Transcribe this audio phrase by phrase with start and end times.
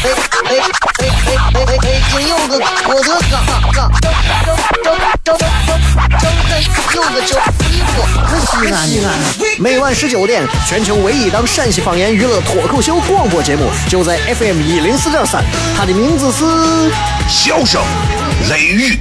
[0.00, 0.14] 哎哎
[0.48, 2.00] 哎哎哎哎！
[2.10, 2.52] 金柚子，
[2.86, 3.34] 我的嘎
[3.72, 4.08] 嘎，张
[4.84, 5.38] 张张张张
[6.14, 6.62] 张
[6.94, 7.30] 柚子酒，
[8.46, 9.06] 西安西安。
[9.58, 15.42] 每晚十九点，全球唯一档陕西方言娱乐脱口秀广播节目，就在 FM 一零四点三，
[15.76, 16.44] 它的名字是
[17.28, 17.82] 《笑声
[18.48, 18.94] 雷雨》，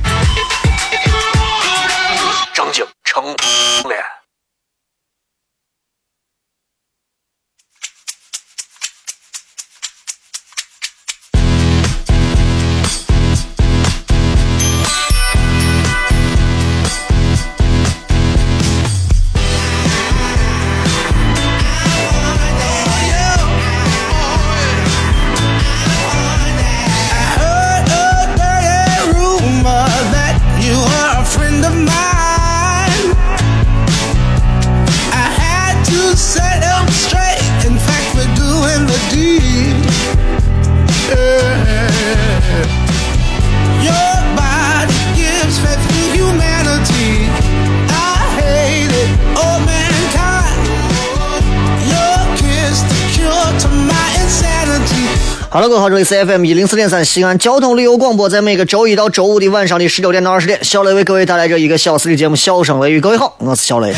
[55.50, 62.98] 哈喽，各位好，这里是 FM 一零四点三西安交通旅游广播，在每个周一到周五的晚上的十九点到二十点，小雷为各位带来这一个小时的节目《笑声雷雨》。
[63.02, 63.96] 各位好，我是小雷。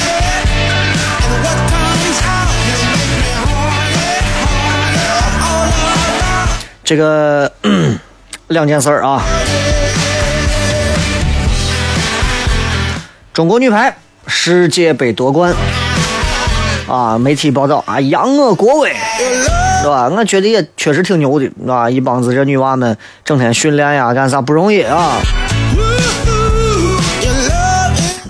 [6.84, 7.52] 这个
[8.50, 9.24] 两件事儿啊，
[13.34, 15.56] 中国女排世界杯夺冠
[16.90, 18.92] 啊，媒体报道啊，扬我国威。
[19.82, 20.10] 是吧？
[20.10, 21.90] 我觉得也确实挺牛的，啊？
[21.90, 25.22] 一帮子这女娃们整天训练呀，干啥不容易啊？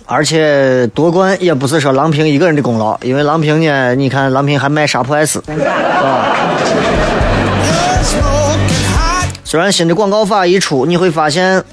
[0.05, 6.35] 而且夺冠也不是说郎平一个人的功劳，因为郎平呢，你看郎平还卖沙普 S，啊。
[9.43, 11.63] 虽然新的广告法一出，你会发现，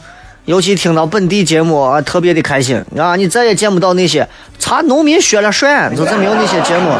[0.46, 3.16] 尤其听到本地节目啊，特别的开心啊！
[3.16, 4.26] 你再也见不到那些
[4.60, 6.92] 查农民血了帅，就再没有那些节目。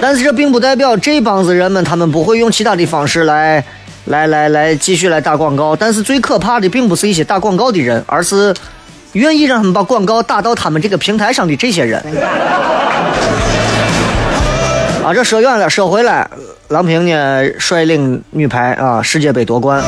[0.00, 3.64] 但是这并不代表这帮子人们他们不会用其他的方式来，
[4.04, 5.74] 来来来继续来打广告。
[5.74, 8.54] 但是最可怕的并不是一些打广告的人，而是
[9.14, 12.00] 愿意让他们把广告打到他们这个平台上的这些人。
[15.04, 16.30] 啊，这说远了，说回来，
[16.68, 19.82] 郎平呢率领女排啊世界杯夺冠，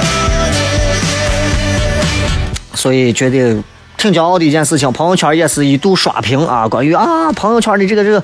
[2.76, 3.60] 所以觉得
[3.96, 4.92] 挺骄傲的一件事情。
[4.92, 8.22] 朋友圈也是一度刷屏啊，关于啊朋友圈的这个这个。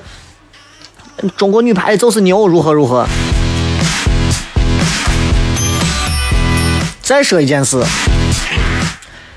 [1.37, 3.05] 中国女排就是牛，如何如何？
[7.01, 7.83] 再说一件事，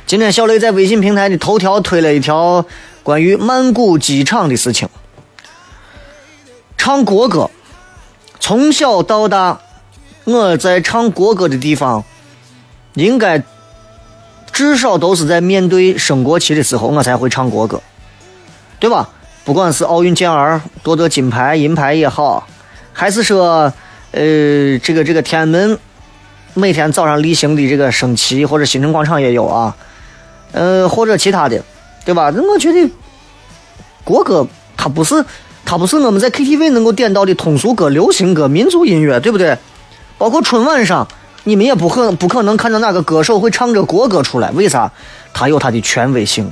[0.06, 2.64] 今天小雷在微信平台的头条推了一条
[3.02, 4.88] 关于曼谷机场的事情。
[6.78, 7.50] 唱国歌，
[8.40, 9.60] 从小到大，
[10.24, 12.04] 我在唱国歌的地方，
[12.94, 13.42] 应该
[14.56, 17.78] 至少都是在面对升国旗的时候，我才会唱国歌，
[18.80, 19.10] 对吧？
[19.44, 22.48] 不管是奥运健儿夺得金牌、银牌也好，
[22.90, 23.70] 还是说，
[24.12, 25.78] 呃，这个这个天安门
[26.54, 29.76] 每天早上例行的这个升旗，或者新城广场也有啊，
[30.52, 31.62] 呃，或者其他的，
[32.06, 32.32] 对吧？
[32.34, 32.90] 那我觉得
[34.04, 35.22] 国歌它不是
[35.66, 39.58] 它不是我们在 KTV 能够点到的通俗歌、流行歌、民族音乐，对不对？
[40.16, 41.06] 包括春晚上，
[41.48, 44.50] 你们也不可不可能看到哪个歌手会唱着国歌出来？
[44.50, 44.90] 为啥？
[45.32, 46.50] 他有他的权威性。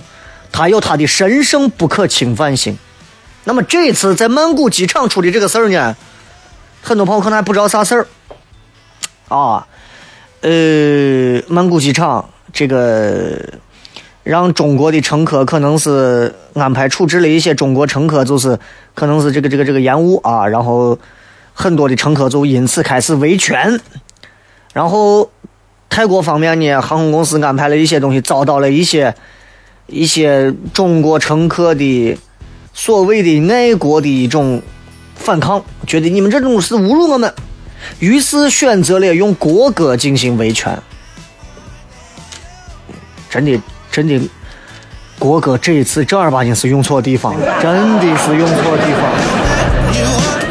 [0.52, 2.78] 他有他的神圣不可侵犯性。
[3.42, 5.96] 那么这次在曼谷机场出的这个事儿呢，
[6.80, 8.06] 很多朋友可能还不知道啥事儿
[9.26, 9.66] 啊。
[10.42, 13.36] 呃，曼谷机场这个
[14.22, 18.56] 让中国的乘客可能是安排处置了一些中国乘客，就是
[18.94, 20.96] 可能是这个这个这个延误啊，然后
[21.52, 23.80] 很多的乘客就因此开始维权。
[24.74, 25.30] 然后
[25.88, 29.14] 泰国方面呢，航空公司安排了一些东西，遭到了一些。
[29.86, 32.16] 一些中国乘客的
[32.72, 34.62] 所谓的爱国的一种
[35.14, 37.30] 反抗，觉得你们这种是侮辱我们，
[37.98, 40.74] 于是选择了用国歌进行维权。
[43.28, 43.60] 真的，
[43.92, 44.18] 真的，
[45.18, 49.43] 国歌这一次正儿八经是用错地方了，真的是用错地方了。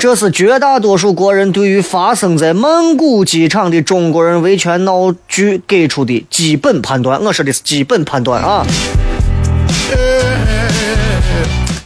[0.04, 7.24] 这是绝大多数国人对于发生在曼谷机场的中国人维权闹剧给出的基本判断。
[7.24, 8.66] 我说的是基本判断啊。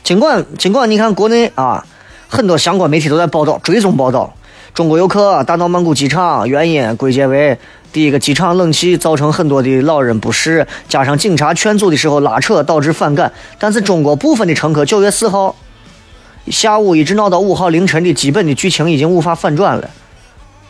[0.04, 1.86] 尽管尽管你看国内啊，
[2.28, 4.34] 很多相关媒体都在报道追踪报道，
[4.74, 7.56] 中国游客打到曼谷机场，原因归结为
[7.94, 13.32] 第一个机场冷气造成很多的老人不适，加上警察劝阻的时候拉扯导致反感。
[13.60, 15.56] 但是中国部分的乘客九月四号
[16.52, 19.90] 下午一直闹到五号凌晨的基本的剧情已经无法反转了，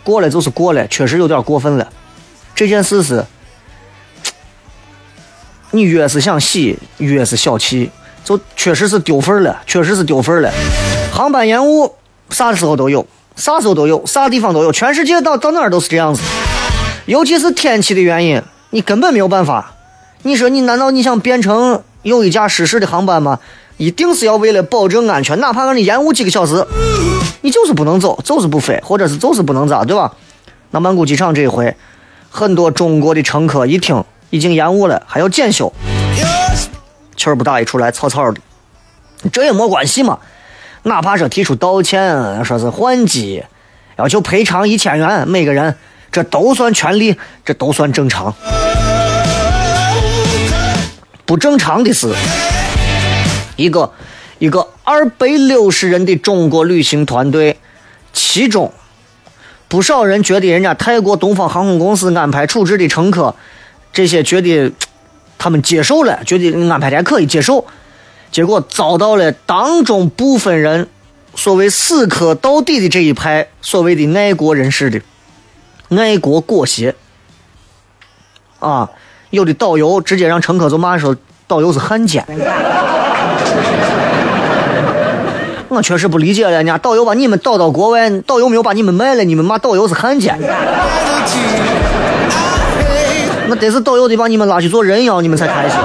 [0.03, 1.87] 过了就是过了，确实有点过分了。
[2.55, 3.23] 这件事是，
[5.71, 7.91] 你越是想洗，越是小气，
[8.23, 10.51] 就确实是丢分了，确实是丢分了。
[11.11, 11.93] 航班延误，
[12.29, 16.21] 啥时候都有，啥时候都有，啥地方都有，全世界到到哪儿都是这样子。
[17.05, 18.41] 尤其是天气的原因，
[18.71, 19.75] 你根本没有办法。
[20.23, 23.39] 你说你难道你想变成有一架失事的航班吗？
[23.77, 26.65] 一定是要为了保证安全，哪怕让你延误几个小时，
[27.41, 30.11] 你就是不能走，就是不飞，或者是就是不能咋，对吧？
[30.71, 31.75] 那曼谷机场这一回。
[32.29, 35.71] 很多中国的乘客一听已经延误了，还要检修，
[37.15, 38.41] 气儿不打一处来，草草的，
[39.31, 40.19] 这也没关系嘛。
[40.83, 43.43] 哪怕说提出道歉，说是换机，
[43.97, 45.75] 要求赔偿一千元每个人，
[46.11, 48.33] 这都算权利，这都算正常。
[51.25, 52.13] 不正常的是，
[53.57, 53.91] 一个
[54.39, 57.59] 一个二百六十人的中国旅行团队，
[58.13, 58.71] 其中。
[59.69, 63.35] 不少人觉得人家泰国东方航空公司安排处置的乘客，
[63.91, 64.71] 这些觉得
[65.37, 67.65] 他们接受了，觉得安排的还可以接受，
[68.31, 70.87] 结果遭到了当中部分人
[71.35, 75.01] 所谓死磕到底的这一派所谓的爱国人士的
[75.89, 76.95] 爱国裹挟
[78.59, 78.89] 啊，
[79.31, 82.25] 有的导游直接让乘客就骂说导游是汉奸。
[85.69, 90.37] 我确实不理解了，人家导游把你们导到国外，导游没有把你们卖了，你们骂导游是汉奸。
[93.49, 95.77] 那得是导游得把你们拉去做人妖，你们才开心。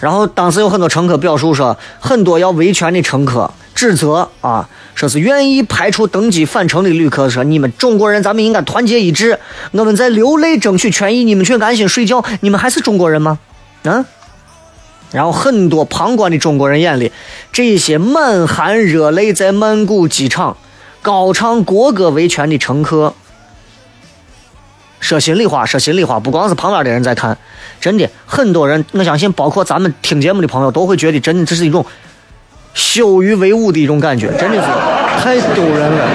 [0.00, 9.38] 然后当时有很多乘客表述说，很多要维权的乘客指责啊，说是愿意排除登机返程的旅客说，你们中国人咱们应该团结一致，
[9.72, 13.38] 我们在流泪争取权益，你们却安心睡觉，你们还是中国人吗？
[13.84, 14.04] 啊？
[15.14, 17.12] 然后很多旁观的中国人眼里，
[17.52, 20.56] 这些满含热泪在曼谷机场
[21.02, 23.14] 高唱国歌维权的乘客，
[24.98, 27.38] 说心里话，说心里话，不光是旁边的人在看，
[27.80, 31.86] 真的很多人，我相信包括咱们听节目的朋友都会觉得，真的这是一种
[32.74, 34.66] 羞于为伍的一种感觉，真的是
[35.22, 36.08] 太丢人了。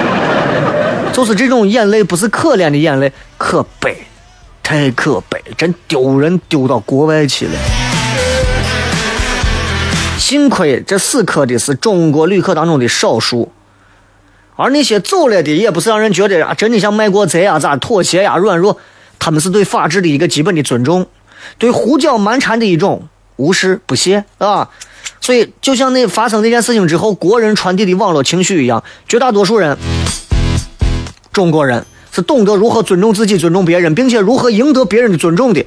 [1.10, 3.96] 就是这种眼泪，不是可怜的眼泪，可悲，
[4.62, 7.52] 太可悲，真丢人，丢到国外去了。
[10.30, 13.50] 幸亏这死磕的是中国旅客当中的少数，
[14.54, 18.78] 而那些走了的也不是让人觉得啊，真的像卖国贼啊，咋妥协呀、软弱，
[19.18, 21.08] 他们是对法治的一个基本的尊重，
[21.58, 24.70] 对胡搅蛮缠的一种无视不屑啊。
[25.20, 29.76] 所以，就像那发生那件事情之后，国人传递的网络情绪一样，绝大多数人，
[31.32, 35.66] 中国人是懂得如何尊重自己、尊重别人，并且如何赢得别人的尊重的。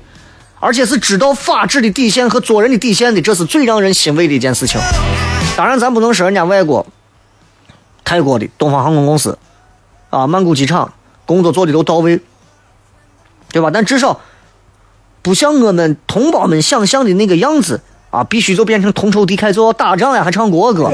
[0.63, 4.79] 而且是知道法治的底线和做人的底线的，这是最让人欣慰的一件事情。
[5.57, 6.87] 当然，咱不能说人家外国、
[8.05, 9.37] 泰国的东方航空公司
[10.09, 10.93] 啊，曼谷机场
[11.25, 12.21] 工作做的都到位，
[13.51, 13.71] 对吧？
[13.73, 14.21] 但至少
[15.21, 20.89] 不像我们同胞们想象的那个样子啊，必须就变成同仇敌忾，就要打仗呀，还唱国歌。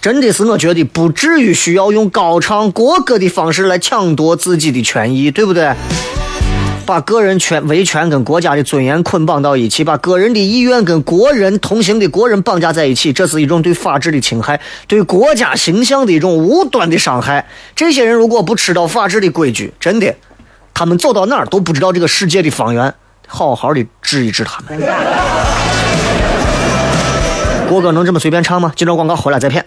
[0.00, 5.74] 真的是我觉得不至于需要用高唱国歌的方式来抢夺自己的权益，对不对？
[6.86, 17.46] 把个人权维权跟国家的尊严捆绑到一起，把个人的意愿跟国人同行的国人绑架在一起，这是一种对法治的侵害，对国家形象的一种无端的伤害。
[17.74, 20.14] 这些人如果不吃到法治的规矩，真的，
[20.72, 22.94] 他们走到哪儿都不知道这个世界的方圆。
[23.26, 24.80] 好好的治一治他们。
[27.68, 28.72] 国歌能这么随便唱吗？
[28.74, 29.66] 接着广告回来再骗。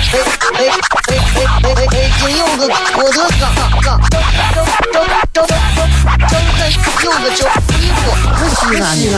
[0.00, 0.16] 哎
[0.54, 1.92] 哎哎！
[2.18, 2.62] 今有个
[2.96, 3.44] 我的嘎
[3.82, 4.20] 嘎，张
[4.52, 5.48] 张张张张
[7.04, 7.40] 有个叫
[8.48, 9.16] 西安，西安西安。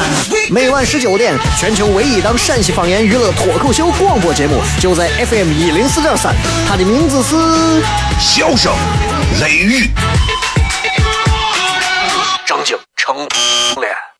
[0.51, 6.35] 每晚十九点，全球唯一档陕西方言娱乐脱口秀广播节目，就在 FM 一零四点三。
[6.69, 7.37] 它的名字是
[8.19, 8.73] 《笑声
[9.41, 9.85] 雷雨》，
[12.47, 13.17] 张景成
[13.81, 14.12] 脸。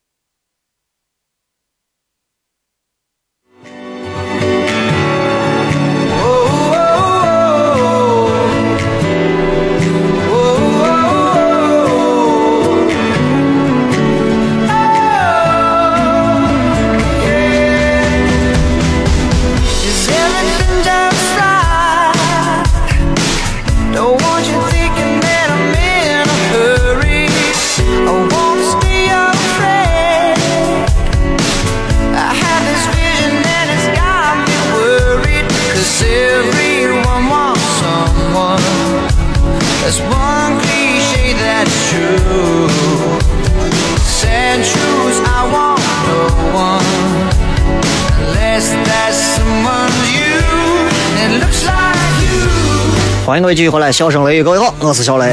[53.33, 55.33] 欢迎各位继续回来，笑声雷雨，各位好，我是小雷。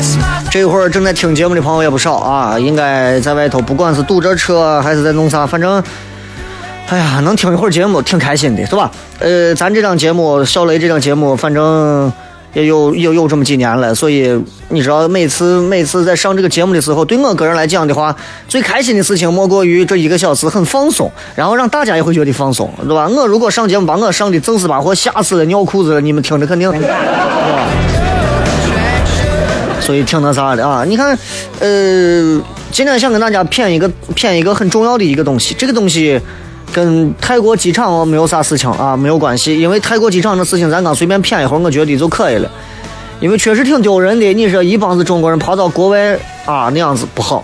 [0.49, 5.83] 这会儿正在听节目的朋友也不少啊，应该在外头，不管是堵着车还是在弄啥，反正，
[6.87, 8.89] 哎呀，能听一会儿节目挺开心的，是吧？
[9.19, 12.09] 呃，咱这档节目，小雷这档节目，反正。
[12.53, 14.35] 也有也有这么几年了，所以
[14.69, 18.15] 你知道，每次每次在上这个节目的时候，对我个人来讲的话，
[18.47, 23.07] 最开心的事情莫过于这一个小时很放松，然后让大家也会觉得放松，对吧？
[23.07, 26.95] 我如果上节目把我上的正死把活吓死了尿裤子了，你们听着肯定，对吧？
[29.89, 30.85] 所以挺那啥的啊！
[30.85, 31.17] 你看，
[31.59, 32.39] 呃，
[32.71, 36.21] 今天想跟大家骗一个骗一个很重要的一个东西，这个东西。
[36.71, 42.47] 跟泰国机场没有啥事情啊，没有关系，因为泰国机场的事情咱刚随便骗一会儿，我觉得就可以了。
[43.19, 46.15] 因为确实挺丢人的，你说一帮子中国人跑到国外
[46.45, 47.43] 啊，那样子不好。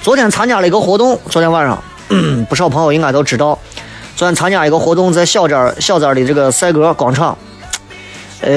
[0.00, 1.78] 昨天参加了一个活动，昨天晚上
[2.48, 3.58] 不少朋友应该都知道，
[4.16, 7.36] 昨天参加一个活动，在小寨小寨的这个赛格广场，
[8.40, 8.48] 呃，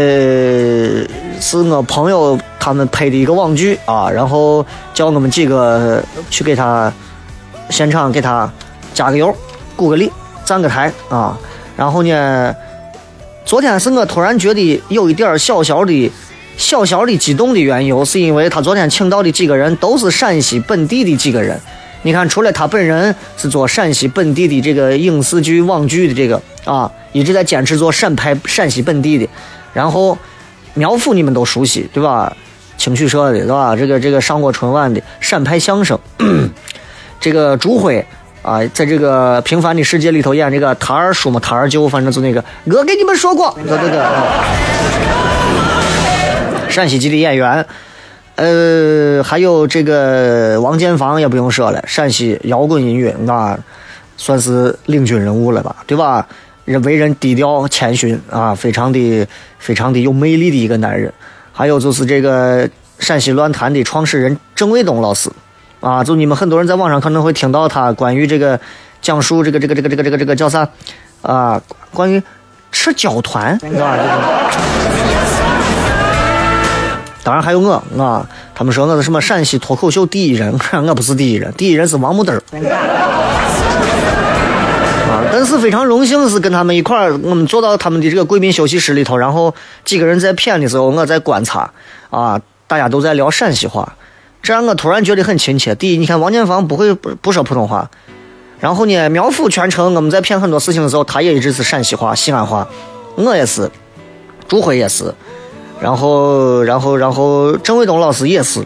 [1.41, 6.91] 是我朋友他们拍的一个网剧啊，然后叫我们几个去给他
[7.69, 8.51] 现场给他
[8.93, 9.33] 加个油。
[9.77, 10.11] 鼓个励，
[10.43, 11.37] 站个台啊！
[11.77, 12.55] 然后呢，
[13.45, 16.11] 昨天是我突然觉得有一点小小的、
[16.57, 21.57] 小小的激动的缘由，是因为他昨天请到的几个人都是陕西本地的几个人。
[22.01, 29.29] 你看，除了他本人是做陕西本地的这个影视剧、网剧的这个啊，一直在坚持做陕派、陕西本地的。
[29.73, 30.17] 然后
[30.73, 32.35] 苗阜你们都熟悉对吧？
[32.77, 33.75] 青曲社的对吧？
[33.75, 35.99] 这个这个上过春晚的陕派相声，
[37.19, 38.05] 这个朱辉。
[38.43, 43.99] 啊，在这个平凡的世界里头演这个他二叔嘛，他二舅，反正就那个，我给你们说过，对对对。
[46.69, 47.65] 陕西籍的演员，
[48.35, 53.57] 呃，还有这个王建房也不用说了，陕西摇滚音乐那
[54.15, 56.25] 算是领军人物了吧，对吧？
[56.63, 59.27] 人为人低调谦逊啊，非常的
[59.59, 61.11] 非常的有魅力的一个男人。
[61.57, 65.27] 还有就是这个陕西乱谈的创始人郑卫东老师。
[65.79, 68.59] 啊，就你们很多人在网上可能会听到他关于这个
[69.01, 70.67] 讲述这个这个这个这个这个这个叫啥
[71.23, 71.59] 啊？
[71.91, 72.21] 关于
[72.71, 73.97] 吃胶团，是吧？
[77.23, 78.23] 当然还有我啊，
[78.53, 80.53] 他们说我是什么陕西脱口秀第一人，
[80.85, 82.41] 我不是第一人，第一人是王木灯儿。
[85.37, 89.53] 但是非常荣幸是跟他们一块儿，我们坐到他们的这个贵宾休息室里头，然后
[89.85, 91.71] 几个人在谝的时候，我在观察
[92.09, 93.95] 啊，大家都在聊陕西话。
[94.41, 95.75] 这让我突然觉得很亲切。
[95.75, 97.87] 第一，你看王建房不会不不说普通话，
[98.59, 102.67] 然后呢，苗阜全程我们在骗很多事情的时候，他也一直是陕西话、西安话。
[103.15, 103.69] 我也是，
[104.47, 105.13] 朱辉也是，
[105.79, 108.65] 然后然后然后郑卫东老师也是。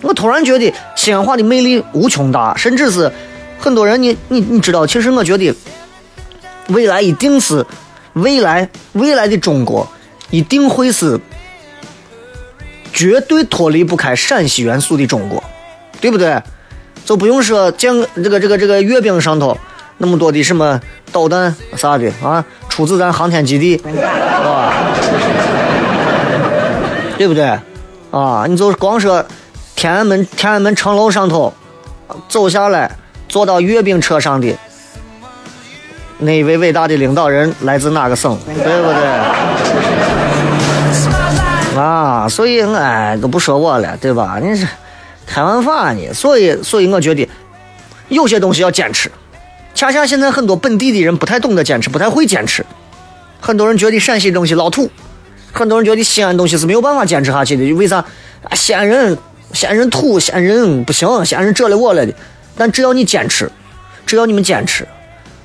[0.00, 3.12] 我突然觉得西安话的魅力无穷大，甚至是
[3.58, 5.54] 很多人你你你知道，其实我觉得
[6.70, 7.64] 未来一定是
[8.14, 9.86] 未来未来的中国
[10.30, 11.20] 一定会是。
[12.92, 15.42] 绝对脱离不开陕西元素的中国，
[16.00, 16.42] 对不对？
[17.04, 19.56] 就不用说见这个这个这个阅兵上头
[19.98, 20.78] 那么多的什么
[21.12, 23.84] 导弹啥的啊，出自咱航天基地， 是
[24.44, 24.74] 吧？
[27.16, 27.44] 对不对？
[28.10, 29.24] 啊，你就光说
[29.76, 31.54] 天安门天安门城楼上头
[32.28, 32.90] 走下来
[33.28, 34.52] 坐到阅兵车上的
[36.20, 38.88] 那一位伟大的领导人来自哪个省，对不
[41.72, 41.80] 对？
[41.80, 44.38] 啊，所以哎都不说我了，对吧？
[44.42, 44.66] 你是
[45.26, 47.26] 开玩笑呢，所以所以我觉得
[48.08, 49.10] 有些东西要坚持。
[49.72, 52.66] 恰恰现在很多本地的人不太懂得坚持，不太会坚持。
[53.40, 54.90] 很多人觉得陕西东西老土，
[55.52, 57.72] 很多人觉得西安东西是没有办法坚持下去的。
[57.72, 58.04] 为啥？
[58.52, 59.16] 西安人
[59.54, 62.12] 西安人土，西安人不行，西安人这了我了的。
[62.58, 63.50] 但只要你坚持，
[64.04, 64.86] 只要你们坚持，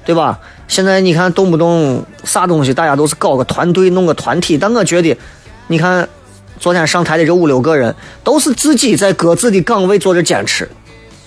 [0.04, 0.38] 对吧？
[0.68, 4.58] 现在你看动不动啥东西，大家都是搞个团队，弄个团体。
[4.58, 5.18] 但我觉得，
[5.68, 6.08] 你看。
[6.58, 7.94] 昨天上台的这五六个人，
[8.24, 10.68] 都是自己在各自的岗位做着坚持，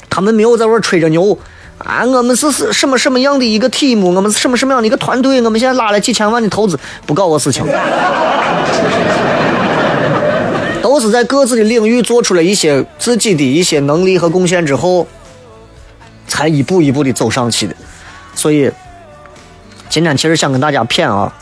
[0.09, 1.39] 他们没有在玩吹着牛
[1.77, 2.03] 啊！
[2.07, 4.15] 我们是是什么什么样的一个题目？
[4.15, 5.43] 我们是什么什么样的一个团队？
[5.43, 7.63] 我们现在拉了几千万的投资，不搞我事情。
[10.81, 15.07] 都是在各自的领域做出了一些自己的一些能力和贡献之后，
[16.27, 17.77] 才一步一步的走上去的。
[18.35, 18.71] 所以，
[19.89, 21.33] 今天其实想跟大家谝啊，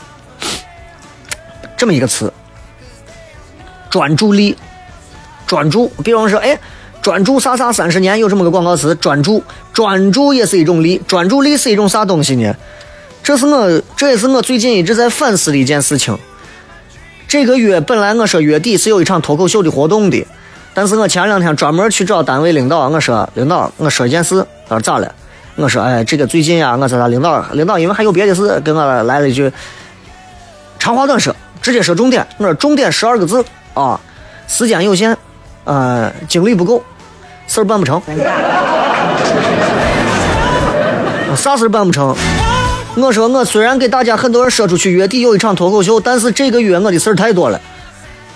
[1.75, 2.31] 这么一个词。
[3.89, 4.55] 专注力，
[5.45, 5.87] 专注。
[6.03, 6.59] 比方说，哎，
[7.01, 8.93] 专注啥啥三十年，有这么个广告词。
[8.95, 11.01] 专注，专注也是一种力。
[11.07, 12.53] 专注力是一种啥东西呢？
[13.23, 16.17] 这是我，这也是我最近一直在反思的一件事情。
[17.27, 20.25] 这个月本来我说月底是有一场脱口秀的活动的，
[20.73, 24.45] 但是我前两天专门去找单位领导，我说领导，我说一件事。
[24.67, 25.13] 他说咋了？
[25.57, 29.51] 我说哎，这个最近呀，我说他领导，领导因为还有别的事，跟我来了一句
[30.77, 32.25] 长话短说，直接说重点。
[32.37, 33.43] 我说重点十二个字。
[33.73, 33.99] 啊，
[34.47, 35.15] 时间有限，
[35.63, 36.81] 呃，精力不够，
[37.47, 38.01] 事儿办不成。
[41.35, 42.15] 啥事儿办不成？
[42.95, 47.61] 我说我虽然给大家很多人说出去月底有一场脱口秀，但是这个月我的事儿太多了。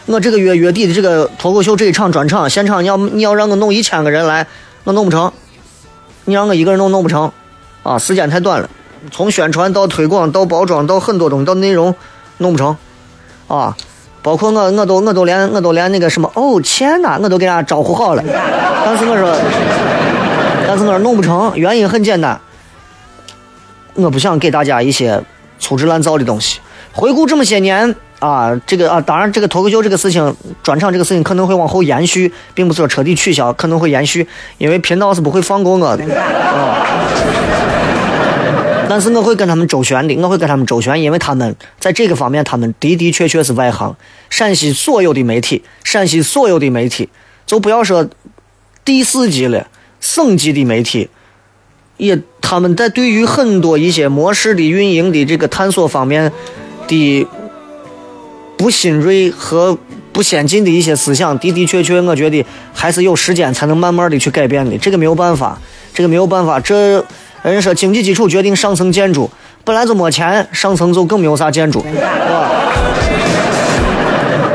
[0.05, 4.45] 我这个月月底的这个脱口秀这一场专场现场，你要你要让我弄一千个人来，
[4.83, 5.31] 我弄不成。
[6.31, 7.29] 你让我一个人弄弄不成，
[7.83, 8.69] 啊，时间太短了。
[9.11, 11.93] 从宣传到推广到包装到很多东西到内容，
[12.37, 12.77] 弄不成，
[13.49, 13.75] 啊，
[14.21, 18.23] 包括我我都我都连我都连那个什么哦天呐，我都给大家招呼好了。
[18.85, 19.35] 但是我说，
[20.65, 22.39] 但是我说弄不成，原因很简单。
[23.95, 25.21] 我不想给大家一些
[25.59, 26.61] 粗制滥造的东西。
[26.93, 34.27] 回顾这么些年啊，这个啊，当然这个脱口秀这个事情，专场这个事情可能会往后延续，并不是说彻底取消，可能会延续，
[34.59, 36.85] 因为频道是不会放过我的啊。
[38.87, 43.95] 但是我会跟他们周旋的，我会跟他们周旋，因为他们在这个方面，他们的的确确是外行。
[44.29, 47.09] 陕西所有的媒体，陕西所有的媒体，
[47.47, 48.07] 就不要说
[48.85, 49.65] 第四级了，
[49.99, 51.09] 省级的媒体。
[51.97, 56.31] 也，他们在对于很多一些模式的运营的这个探索方面
[56.87, 57.27] 的
[58.61, 59.75] 不新锐和
[60.13, 64.77] 不先进的一些思想，的的确确，我觉得还是有时间才能慢慢的去改变的。
[64.77, 65.59] 这个没有办法，
[65.95, 66.59] 这个没有办法。
[66.59, 67.03] 这
[67.41, 69.27] 人说经济基础决定上层建筑，
[69.63, 72.51] 本来就没钱，上层就更没有啥建筑，是吧？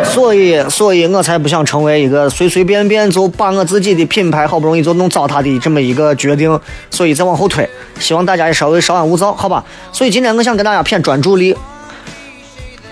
[0.04, 6.60] 所以，所以我才不想成为一个随随便便就把我自己的品牌好不容易就弄糟蹋的这么一个决定。
[6.92, 9.64] 所以再往后推，希望大家也稍微稍安勿躁，好吧？
[9.90, 11.56] 所以今天我想跟大家偏专注力。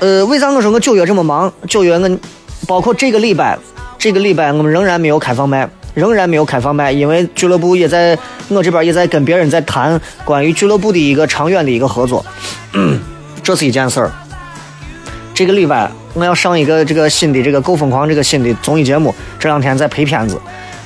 [0.00, 1.52] 呃，为啥我说我九月这么忙？
[1.68, 2.18] 九月我
[2.66, 3.59] 包括这个礼拜，
[3.98, 12.24] 这个礼拜我们仍然没有开放麦，仍然没有开放麦，因为俱乐部也在我这边也在跟别人在谈关于俱乐部的一个长远的一个合作，
[13.42, 14.11] 这是一件事儿。
[15.33, 20.40] 这个礼拜我要上一个这个新的这个够疯狂这个新的综艺节目，这两天在拍片子，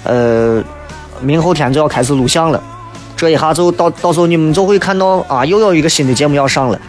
[0.05, 0.63] 呃，
[1.21, 2.63] 明后天就要开始录像了，
[3.17, 6.81] 这一下就到到时候你们就会看到啊，又有一个新的节目要上了。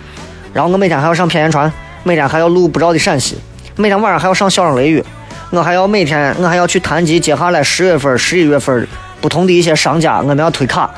[0.54, 1.72] 然后我每天还要上片言传，
[2.04, 3.38] 每天还要录不着的陕西，
[3.76, 5.04] 每天晚上还要上笑声雷雨，
[5.52, 8.88] 我还要每天我还要去谈及接下来十月份、十一月份
[9.22, 10.90] 不同的一些商家，我们要推卡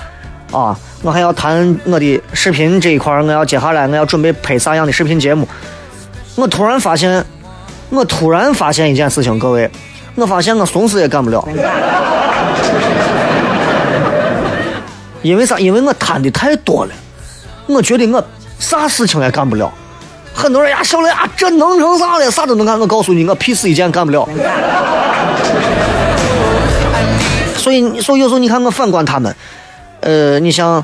[0.52, 5.48] 啊，我还要谈我的视频这一块，我要接下来我要准备拍啥样的视频节目。
[6.36, 7.24] 我突然发现，
[7.90, 9.70] 我突然发现一件事情，各位，
[10.16, 11.46] 我发现我怂事也干不了，
[15.22, 15.60] 因为啥？
[15.60, 16.92] 因为我摊的太多了，
[17.68, 18.24] 我觉得我
[18.60, 19.72] 啥事情也干不了。
[20.34, 22.32] 很多人呀，上来啊，这能成啥了？
[22.32, 22.80] 啥都能干。
[22.80, 24.28] 我告诉你，我屁事一件干不了。
[27.58, 29.36] 所以，所以有时候你看我反观他们，
[30.00, 30.84] 呃，你像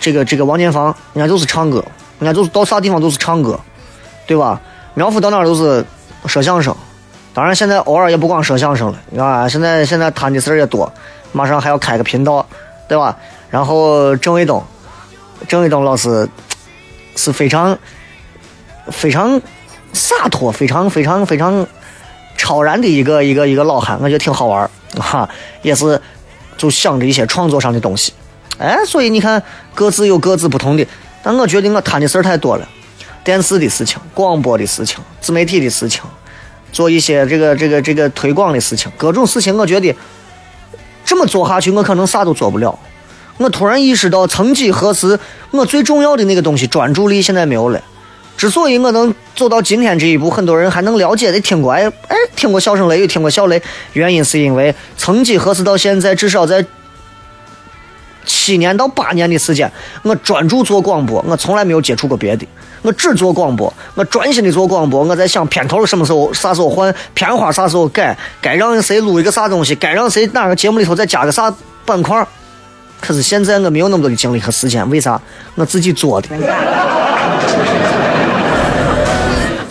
[0.00, 1.84] 这个这个王建房，人家就是唱歌，
[2.18, 3.58] 人家就是到啥地方都是唱歌，
[4.26, 4.60] 对吧？
[4.94, 5.84] 苗阜到哪都是
[6.26, 6.74] 说相声，
[7.34, 10.90] 当然现在偶尔也不光说相声了，你看现在现在谈的事儿也多，
[11.32, 12.46] 马上还要开个频道，
[12.88, 13.14] 对吧？
[13.50, 14.64] 然后郑卫东，
[15.46, 16.26] 郑卫东老师
[17.16, 17.76] 是非常
[18.90, 19.40] 非常
[19.92, 21.66] 洒脱、非常非常非常
[22.36, 25.28] 超然的一个一个一个老汉，我觉得挺好玩哈，
[25.62, 26.00] 也是
[26.56, 28.12] 就想着一些创作上的东西，
[28.58, 29.42] 哎，所以你看
[29.74, 30.86] 各自有各自不同的，
[31.22, 32.68] 但我觉得我谈的事儿太多了。
[33.22, 36.02] 电视的事情、广播的事情、自媒体的事情，
[36.70, 39.96] 做一些这个、这个、这个推广的事情，各种事情，我觉得
[41.06, 42.78] 这么做下去，我可能啥都做不了。
[43.38, 45.18] 我突然意识到，曾几何时，
[45.52, 47.80] 我最重要的那个东西——专注力，现在没有了。
[48.36, 56.64] 之所以我能走到今天这一步，很多人还能了解的听过，哎哎，听过笑声雷雨，听过小雷，原因是因为曾几何时到现在，至少在。
[58.26, 59.70] 七年到八年的时间，
[60.02, 62.46] 我专注做广播，我从来没有接触过别的，
[62.80, 65.04] 我只做广播，我专心的做广播。
[65.04, 72.26] 我在想片头什么时候、啥时候换，片花啥时候改，该让谁录一个啥东西，该让谁哪个节目里头再加个啥板块。
[72.98, 75.20] 可是现在我没有那么多的精力和时间，为啥？
[75.54, 76.28] 我自己做的。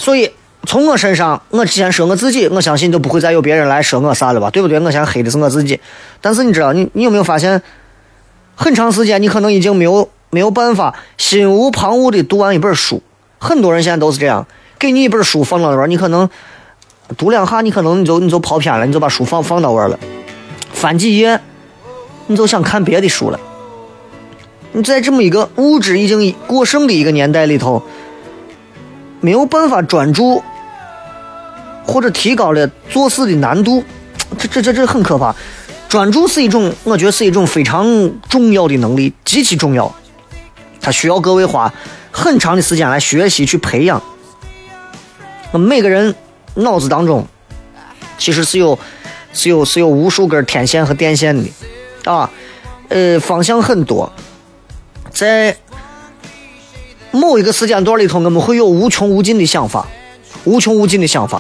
[0.04, 0.30] 所以
[0.66, 4.78] 从我身上，我之前说我自己，我相信就不会再有别人来说我啥了吧，对不对？
[4.78, 5.80] 我现在黑的是我自己。
[6.20, 7.62] 但是你知道，你你有没有发现？
[8.56, 13.02] 很长时间，你可能已经没有没有办法心无旁骛的读完一本书。
[13.40, 14.46] 很多人现在都是这样，
[14.78, 16.30] 给你一本书放到那儿，你可能
[17.18, 19.98] 读两下，你可能你就你就跑偏了，你就把书放放到那儿了。
[20.74, 21.40] 翻几页，
[22.28, 23.40] 你就想看别的书了。
[24.74, 27.82] 你在这么一个物质已经过剩的一个年代里头，
[29.24, 30.44] 没有办法专注，
[31.86, 33.82] 或者提高了做事的难度，
[34.38, 35.34] 这这这这很可怕。
[35.88, 37.88] 专注是一种，我觉得是一种非常
[38.28, 39.96] 重要的能力，极其重要。
[40.82, 41.74] 它需要各位花
[42.12, 44.04] 很长的时间来学习去培养。
[45.54, 46.14] 那每个人
[46.56, 47.26] 脑子当中
[48.18, 48.78] 其实是有
[49.32, 51.50] 是有是有无数根天线和电线的
[52.04, 52.30] 啊，
[52.90, 54.12] 呃，方向很多，
[55.12, 55.56] 在
[57.14, 59.86] 某一个时间段里头，我们会有无穷无尽的想法，
[60.46, 61.40] 无穷无尽的想法。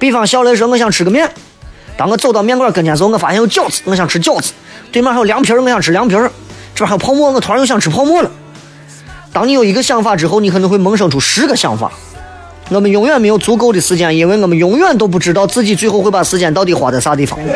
[0.00, 1.30] 比方小雷说：“我想吃个面。”
[1.96, 4.52] 当我走到面馆跟前时候，我发现有饺子，我想吃饺子。
[4.90, 6.30] 对面还有凉皮儿，我想吃凉皮儿。
[6.74, 8.30] 这边还有泡馍，我突然又想吃泡馍了。
[9.32, 11.92] 当你有一个想法之后，你可能会萌生出十个想法。
[12.68, 17.38] 我们永远没有足够的时间，因为我们永远都不知道自己最后会把时间到底花在啥地方。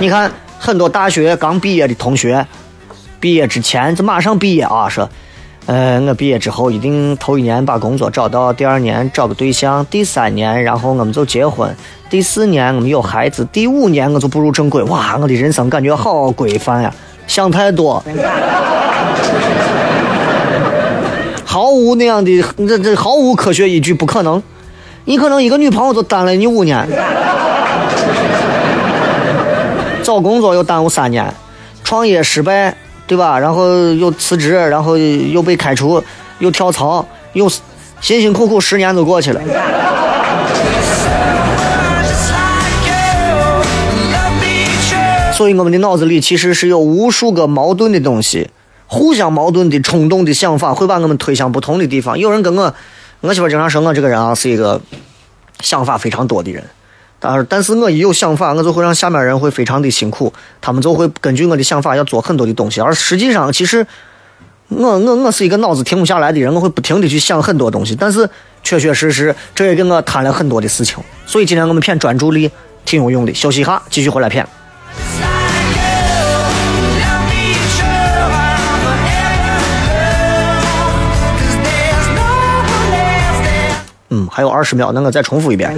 [0.00, 2.44] 你看，很多大学刚毕业的同学，
[3.18, 5.08] 毕业之前这马上毕业啊，说，
[5.66, 11.74] 呃，我毕业之后一定头一年把工作找到，第二年找个对象，第三年然后我们就结婚，
[12.08, 14.82] 第四年我们有孩子，第五年我就步入正轨。
[14.84, 16.94] 哇，我的人生感觉好规范呀，
[17.26, 18.02] 想太多。
[21.44, 24.42] 毫无那样的，这这毫无科学依据，不可能。
[25.06, 26.86] 你可能一个女朋友都耽了你五年，
[30.02, 31.32] 找工作又耽误三年，
[31.82, 32.76] 创业失败，
[33.06, 33.38] 对吧？
[33.38, 36.02] 然后又辞职，然后又被开除，
[36.38, 37.48] 又跳槽，又
[38.00, 39.40] 辛辛苦苦十年都过去了。
[45.32, 48.50] 所以我们的脑子里其实是有无数个矛盾的东西。
[48.88, 52.16] 互相矛盾的冲动的想法会把我们推向不同的地方。
[52.16, 52.72] 有人跟我，
[53.20, 54.80] 我媳妇经常说我这个人啊是一个
[55.58, 56.64] 想法非常多的人，
[57.18, 62.80] 但是但是我一有想法，我就会让下面人会非常的辛苦，他们就会根据我的想法要做很多的东西。
[62.80, 63.86] 而实际上，其实
[64.68, 68.28] 我我我是一个脑子停不下来的人，我会不停的去想很多东西，但是
[68.62, 70.98] 确确实实这也给我摊了很多的事情。
[71.24, 72.50] 所以今天我们骗专注力
[72.84, 74.46] 挺有用的，休息一下，继续回来骗。
[84.10, 85.74] 嗯，还有二十秒，那我再重复一遍。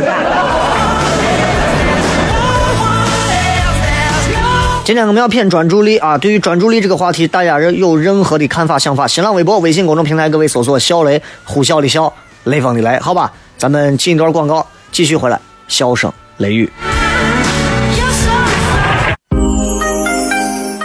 [4.88, 6.16] 今天我们要偏专注力啊！
[6.16, 9.07] 对于专注力这个话题，大家有任何的看法、想法？
[9.07, 12.11] 新浪微博、微信公众平台，各位搜索“小雷”，呼啸的啸，
[12.44, 13.31] 雷锋的雷，好吧？
[13.59, 16.72] 咱们进一段广告，继续回来，笑声雷雨。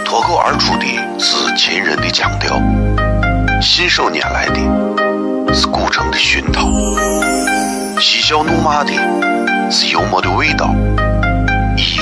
[0.04, 0.84] 脱口而出的
[1.18, 2.60] 是秦人的腔调，
[3.62, 6.68] 信手拈来的是古城的熏陶。
[7.98, 8.92] 嬉笑怒骂的
[9.70, 10.74] 是幽默的味道，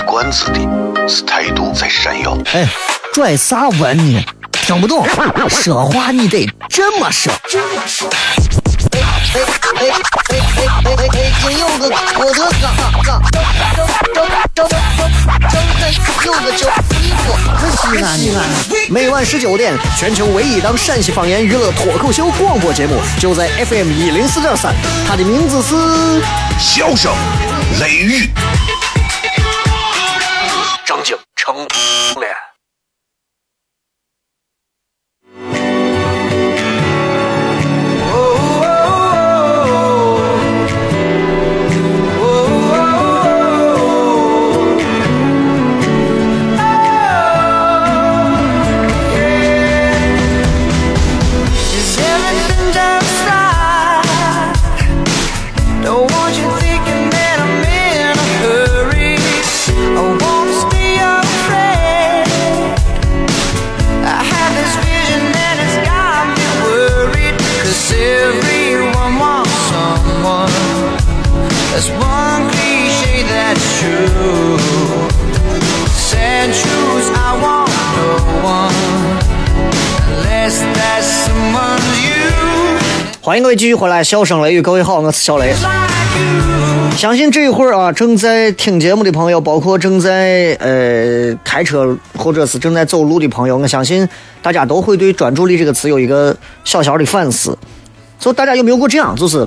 [0.06, 0.60] 冠子的
[1.08, 2.36] 是态度在闪耀。
[2.52, 2.66] 哎，
[3.12, 4.24] 拽啥文呢？
[4.52, 5.06] 听不懂，
[5.48, 7.32] 说话你得这么说。
[8.92, 9.00] 哎
[9.34, 9.40] 哎
[9.74, 9.80] 哎
[10.28, 11.32] 哎哎哎哎！
[11.40, 11.88] 今有个
[12.18, 12.68] 我的嘎
[13.02, 13.38] 嘎，正
[14.14, 14.68] 正正
[15.50, 15.82] 正正
[16.26, 16.62] 有个叫
[17.76, 18.38] 西安西安。
[18.90, 24.74] 每晚十九点，全球唯一档陕西方言娱乐脱口秀广播节目，就在 FM 一零四点三，
[25.08, 25.74] 它的名字是
[26.58, 27.12] 《笑声
[27.80, 28.26] 雷雨》，
[30.92, 31.56] 正经成
[32.20, 32.51] 脸。
[83.24, 85.54] 欢迎各位继续回来，笑声雷雨，各位好，我是小雷。
[86.96, 94.08] 相信这一会儿啊，正在听节目的朋友，包括正在呃开车或者是正在走路的朋友，我相信
[94.42, 97.56] 大家都会对“专注力”这个词有一个小小的反思。
[98.18, 99.46] 所以大家有没有过这样，就是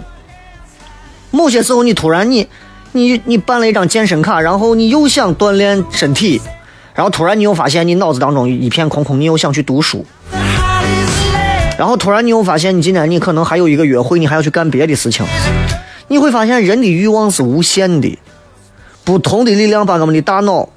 [1.32, 2.48] 某些时候你突然你
[2.94, 6.42] 你你办了一张健身卡，然后你又想锻炼身体，
[6.94, 10.06] 然后突然你又发现你脑子当中一片空空，你又想去读书。
[11.78, 15.26] 然后突然你又发现，你今天你可能还有一个约会，你还要去干别的事情。
[16.08, 18.18] 你会发现人的欲望是无限的，
[19.04, 20.70] 不同的力量把我们的大脑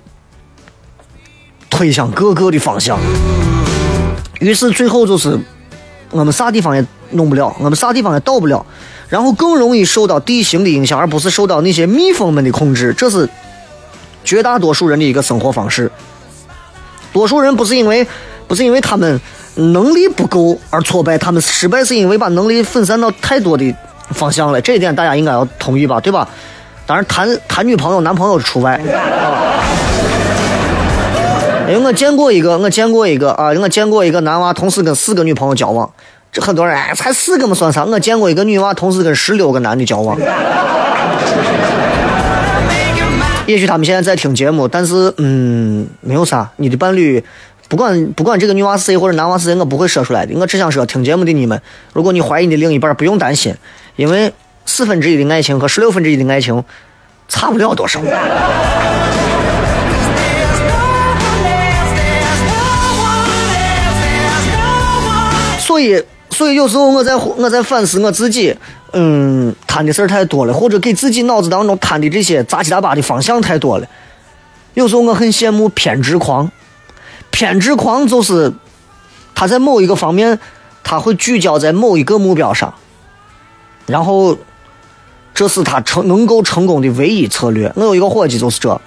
[1.71, 2.99] 推向各个的方向。
[4.41, 5.39] 于是最后就是
[6.11, 8.67] 我们啥地方也弄不了，我们啥地方也到不了，
[9.09, 12.93] 然后更容易受到地形的影响，而不是受到那些蜜蜂们的控制。
[12.93, 13.29] 这是
[14.25, 15.93] 绝大多数人的一个生活方式。
[17.13, 18.05] 多数人不是因为
[18.49, 19.21] 不是因为他们。
[19.59, 23.75] 能力不够而挫败，他们失败是因为把能力分散到太多的
[24.11, 26.29] 方向了，这一点大家应该要同意吧，对吧？
[26.87, 28.75] 当然谈谈女朋友、男朋友除外。
[28.75, 29.65] 啊
[31.69, 35.91] 因为我见过一个，我见过一个啊，我见过一个男娃同时跟四个女朋友交往，
[36.33, 37.85] 这很多人哎，才四个嘛算啥？
[37.85, 40.19] 我见过一个女娃同时跟十六个男的交往。
[43.47, 47.23] 也许他们现在在听节目，但是嗯，没有啥，你的伴侣。
[47.69, 50.35] 不管不管这个女娃是谁或者男娃是谁，我不会说出来的。
[50.39, 51.61] 我只想说，听节目的你们，
[51.93, 53.55] 如果你怀疑你的另一半，不用担心，
[53.97, 54.33] 因为
[54.65, 56.65] 四分之一的爱情和十六分之一的爱情
[57.29, 58.01] 差不了多少。
[65.61, 68.57] 所以，所以有时候我在我在反思我自己，
[68.95, 73.87] 嗯，摊的事儿太多了，或者给自己脑子当中摊的这些杂七杂八的方向太多了。
[74.73, 76.51] 有时候我很羡慕偏执狂。
[77.31, 78.53] 偏执狂就是
[79.35, 80.39] 他在某一个方面，
[80.83, 82.75] 他会聚焦在某一个目标上，
[83.87, 84.37] 然后
[85.33, 87.73] 这是他成能够成功的唯一策略。
[87.77, 88.81] 我有一个伙计就是这，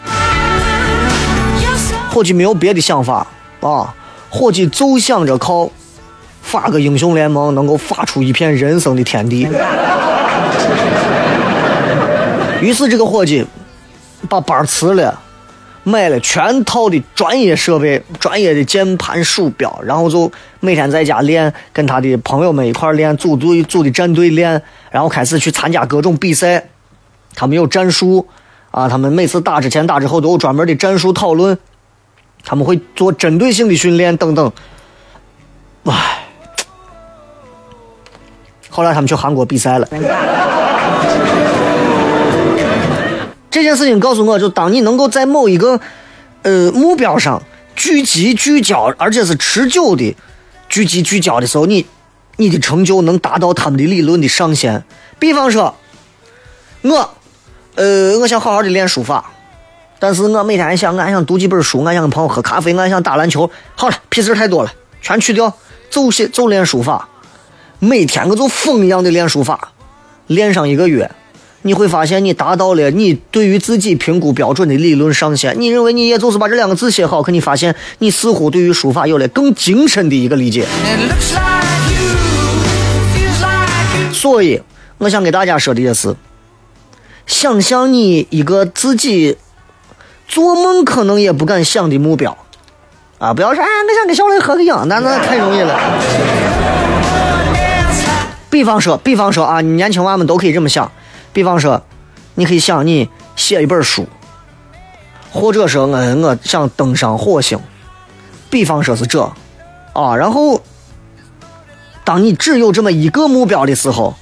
[2.10, 3.26] 伙计没有别的想法
[3.62, 3.94] 啊，
[4.30, 5.70] 伙计就想着靠
[6.42, 9.48] 发个英雄联盟能够发出一片人生的天地。
[12.60, 13.46] 于是这个伙计
[14.28, 15.18] 把班辞了。
[15.84, 26.70] 买了全套的专业设备、专业的键盘、鼠标，然后就每天在家练，跟他的朋友们一块练，组队、组的战队练，然后开始去参加各种比赛。
[27.34, 28.28] 他们有战术
[28.70, 31.58] 啊，他们每次打之前、打之后都有专门的战术讨论。
[32.44, 34.52] 他们会做针对性的训练等等。
[35.86, 36.26] 唉，
[38.70, 39.88] 后来他们去韩国比赛了。
[43.52, 45.80] 这件事情告诉我，就当你能够在某一个
[46.42, 47.44] 呃目标上
[47.76, 50.16] 聚集聚焦，而且是持久的
[50.70, 51.86] 聚集聚焦的时候，你
[52.38, 54.84] 你的成就能达到他们的理论的上限。
[55.20, 55.76] 比方说，
[56.82, 57.14] 我
[57.76, 59.32] 呃我想好好的练书法，
[60.00, 63.52] 但是我每天想俺想读几本书，俺想跟朋友喝咖啡，俺想打篮球。
[63.76, 65.54] 好了，屁事太多了，全去掉，
[65.90, 67.10] 就写就练书法，
[67.80, 69.74] 每天我就疯一样的练书法，
[70.28, 71.12] 练上一个月。
[71.64, 75.56] 你会发现，你达到了你对于自己评估标准的理论上限。
[75.60, 80.66] 你认为你也就是把这两个字写好，可你发现你似乎对于书法有了更精深的一个理解。
[84.12, 84.62] 所以，
[84.98, 86.16] 我想给大家说的也是：
[87.28, 89.38] 想象你一个自己
[90.28, 92.36] 做梦可能也不敢想的目标
[93.20, 93.34] 啊！
[93.34, 95.80] 不要说哎，我想跟小雷合个影，那那太容易了。
[98.50, 100.92] 比方说，比方说啊，你年轻娃们都可以这么想。
[101.34, 101.82] 比方说，
[102.36, 104.08] 你可以想你写一本书，
[105.32, 107.60] 或者说我我想登上火星。
[108.50, 109.22] 比方说是这，
[109.94, 110.62] 啊，然后，
[112.04, 114.14] 当你只有这么一个目标的时候，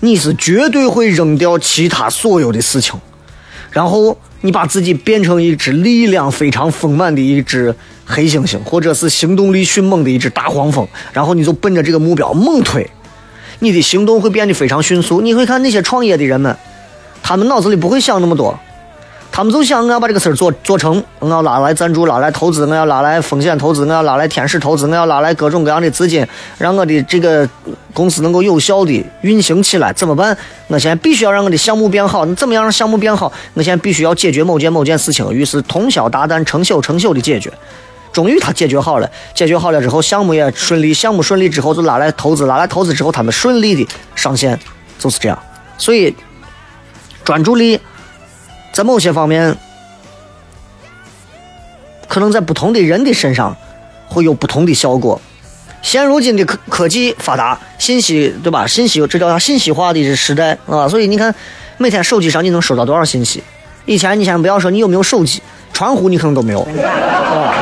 [0.00, 2.98] 你是绝对会扔掉其他所有的事情，
[3.70, 7.72] 然后你把自己变成一只力量非常丰满的一只
[8.04, 12.90] 黑猩猩，或者是行动力迅猛的一只大黄蜂，然后你就奔着这个目标猛推。
[13.60, 15.20] 你的行动会变得非常迅速。
[15.20, 16.54] 你会看那些创业的人们，
[17.22, 18.58] 他们脑子里不会想那么多，
[19.30, 26.26] 他们就想我要把这个事儿做做成，我要拉来赞助，拉来投资，我要拉来风险投资，我要拉来天使投资，我要拉来各种各样的资金，
[26.58, 27.48] 让我的这个
[27.92, 29.92] 公司能够有效的运行起来。
[29.92, 30.36] 怎么办？
[30.68, 32.24] 我现在必须要让我的项目变好。
[32.24, 33.30] 你怎么样让项目变好？
[33.54, 35.30] 我现在必须要解决某件某件事情。
[35.32, 37.52] 于是通宵达旦，成宿成宿的解决。
[38.12, 44.58] 终于他解决好了，解决好了之后，项目也顺利，项目顺利之后就拉来投资，拉来投资之后，他们顺利的上线，
[44.98, 45.38] 就是这样。
[45.78, 46.14] 所以，
[47.24, 47.80] 专注力
[48.72, 49.56] 在某些方面，
[52.08, 53.56] 可能在不同的人的身上
[54.08, 55.20] 会有不同的效果。
[55.80, 58.66] 现如今的科科技发达，信息对吧？
[58.66, 59.38] 信息这叫？
[59.38, 60.86] 信息化的时代啊！
[60.86, 61.34] 所以你看，
[61.78, 63.42] 每天手机上你能收到多少信息？
[63.86, 65.40] 以前你先不要说你有没有手机。
[65.72, 67.54] 传呼你可能都没有，啊，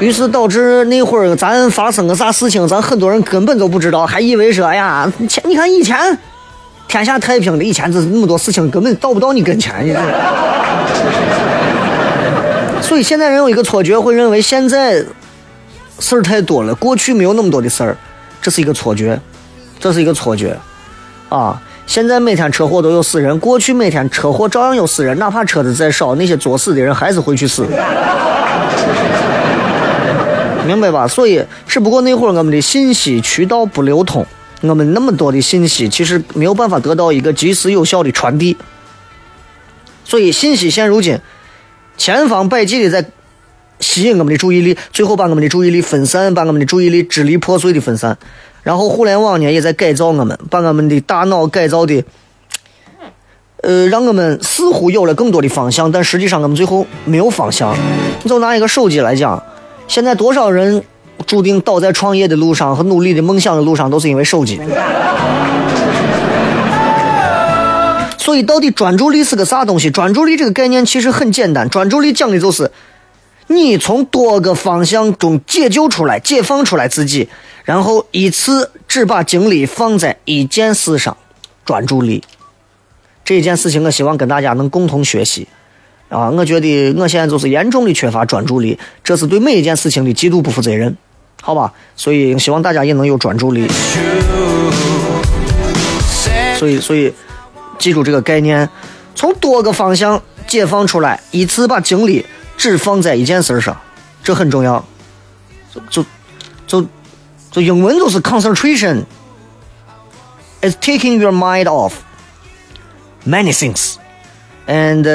[0.00, 5.96] 于是导致那会儿咱发生个啥事情，咱很多人根本都不知道，还以为说，哎呀，前你看以前
[6.86, 9.96] 天下太平的，以前这那么多事情根本到不到你跟前，你
[12.80, 15.04] 所以现在人有一个错觉，会认为现在
[15.98, 17.96] 事儿太多了，过去没有那么多的事儿，
[18.40, 19.18] 这是一个错觉，
[19.80, 20.56] 这是一个错觉，
[21.28, 21.60] 啊。
[21.86, 27.66] 现在每天车祸都有死人，过去每天车祸照样有死人，哪怕车子再少，那些作死的人还是会去死，
[30.66, 31.06] 明白吧？
[31.06, 34.26] 所以，只不过那会儿我们的信息渠道不流通，
[34.62, 38.56] 我们那么多的信息其实没有办法得到一个及时有效的传递，
[40.04, 41.18] 所以信息现如今
[41.96, 43.08] 千方百计的在
[43.80, 48.18] 吸引我们的注意力，最后把我们的注意力分散，把我们的注意力支离破碎的分散。
[48.66, 52.02] 然后互联网呢也在改造我们，把我们的大脑改造的
[53.62, 57.76] 呃，让我们似乎有了更多的方向，但实际上我们最后没有方向。
[58.24, 59.40] 你就拿一个手机来讲，
[59.86, 60.82] 现在多少人
[61.26, 64.60] 注定倒在创业的路上和努力的梦想的路上，都是因为手机。
[68.18, 69.92] 所以，到底专注力是个啥东西？
[69.92, 72.68] 专注力这个概念其实很简单，专注力讲的就是
[73.48, 77.28] 你从多个方向中解救出来、解放出来自己，
[77.64, 81.16] 然后一次只把精力放在一件事上，
[81.64, 82.22] 专注力。
[83.24, 85.46] 这一件事情，我希望跟大家能共同学习。
[86.08, 90.96] 啊，我觉得我现在就是严重的缺乏专注力，这是对每一件事情的极度不负责任，
[91.42, 91.72] 好吧？
[91.96, 93.68] 所以希望大家也能有专注力。
[96.58, 97.12] 所以，所以。
[97.78, 98.66] 记住这个概念，
[99.14, 102.24] 从多个方向解放出来，一次把精力
[102.57, 103.75] 只放在一件事上，
[104.23, 104.85] 这很重要。
[105.89, 106.05] 就
[106.67, 106.85] 就
[107.49, 111.93] 就英文就是 concentration，is taking your mind off
[113.25, 113.95] many things
[114.67, 115.05] and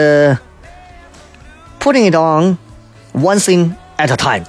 [1.78, 2.56] putting it on
[3.12, 4.46] one thing at a time。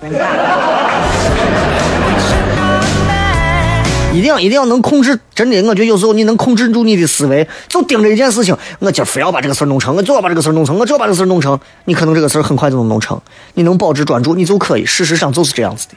[4.23, 13.21] 一定要一定要能控制，真的，我觉得有时候你能控制住你的思维，就盯着一件事情，我今儿非要把这个事儿弄成，我就要把这个事儿弄成，我就要把这个事儿弄成，你可能这个事儿很快就能弄成，
[13.55, 14.87] 你能保持专注，你就可以。
[14.87, 15.95] 事实上就是这样子的。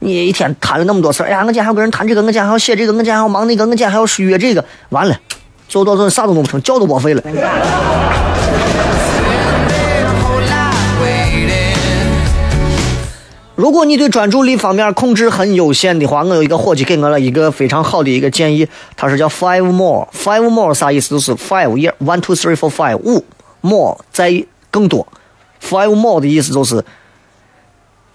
[0.00, 5.16] 你一天谈了那么多事儿，哎呀，我今天还要跟人谈这个，我今天还要写这个，我今天还要忙那个，我今天还要约这个，完了，
[5.68, 7.22] 最后到这啥都弄不成，觉都报废了。
[13.56, 20.06] 如果你对专注力方面控制很有限的话，我有一个伙计给我了一个非常好的一个建议，他是叫 five more。
[20.12, 21.08] five more 啥意思？
[21.08, 23.24] 就是 five year one two three four five 五
[23.62, 25.08] more 再更多。
[25.62, 26.84] five more 的意思就是，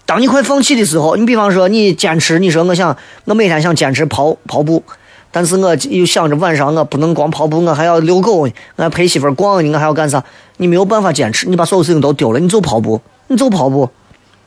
[0.06, 4.84] 当你快放弃的时候，你比方说你坚持，你说我想我每天想坚持跑跑步，
[5.32, 10.22] 但是我又想着晚上我不能光跑步，我还要遛狗，我还陪媳妇逛，我还要干啥？
[10.58, 13.90] 你没有办法坚持，你把所有事情都丢了，你就跑步，你就跑步。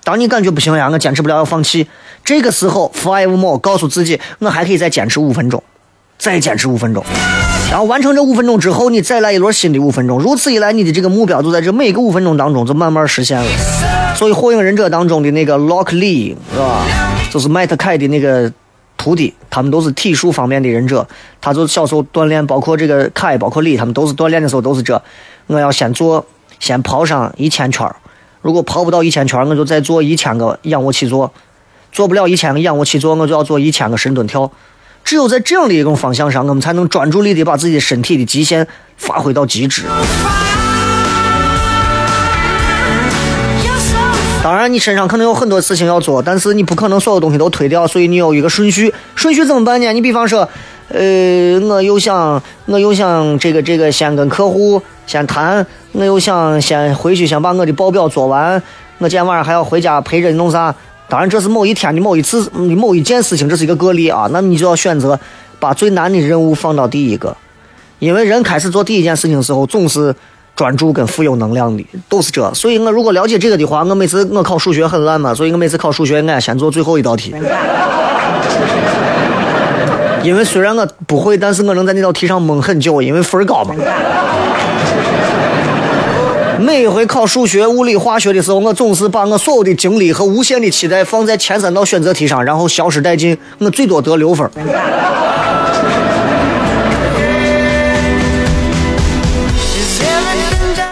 [0.05, 1.87] 当你感觉不行呀，我坚持不了要放弃，
[2.23, 5.61] 这个时候 five more 告诉自己，我还可以再坚持五分钟，
[6.19, 7.03] 再坚持五分钟，
[7.71, 13.47] 然后完成这五分钟之后，你再来一轮新的五分钟，如此一来，你的这个目标就在这每个五分钟当中就慢慢实现了。
[14.15, 16.85] 所以《火影忍者》当中的那个 Lock Lee 是吧，
[17.31, 18.53] 就是迈特凯的那个
[18.97, 21.07] 徒弟，他们都是体术方面的忍者，
[21.41, 25.01] 他就小时候锻炼，包括这个凯，包括李，他们都是锻炼的时候都是这，
[25.47, 26.23] 我要先做，
[26.59, 27.91] 先跑上一千圈
[28.45, 31.27] 如果跑不到一千圈，我就再做一千个仰卧起坐；
[31.91, 34.51] 做不了一千个仰卧起坐，我就要做一千个深蹲跳。
[35.03, 39.81] 只有在这样的一种方向上，我们才能专注力的把自己的身体的极限发挥到极致。
[44.43, 48.93] 当然，你身上可能有很多事情要做，但是你不可能所有东西都推掉，所以你有一个顺序。
[49.15, 49.91] 顺序怎么办呢？
[49.91, 50.47] 你比方说，
[50.89, 55.65] 呃，我又想，我又想这个这个，先跟客户先谈。
[55.97, 58.61] 我又想先回去，先把我的报表做完。
[58.97, 60.73] 我今天晚上还要回家陪着你弄啥？
[61.07, 64.27] 当然，这是某一天的某一次某一件事情，这是一个个例啊。
[64.31, 65.17] 那你就要选择
[65.59, 67.35] 把最难的任务放到第一个，
[67.99, 70.13] 因为人开始做第一件事情的时候，总是
[70.55, 72.53] 专注跟富有能量的，都是这。
[72.53, 77.33] 所以我如果了解这个的话，我每次我考数学很烂嘛，所以我每次考数学，俺先做最后一道题。
[80.23, 83.75] 因为虽然我不会，但是我能在那道题上蒙很久，因为分高嘛。
[86.59, 93.37] 每一回考数学、物理、化学的时候，我总是把我所有的精力和无限的期待放在前三道选择题上，然后消失殆尽。
[93.59, 94.49] 我最多得六分。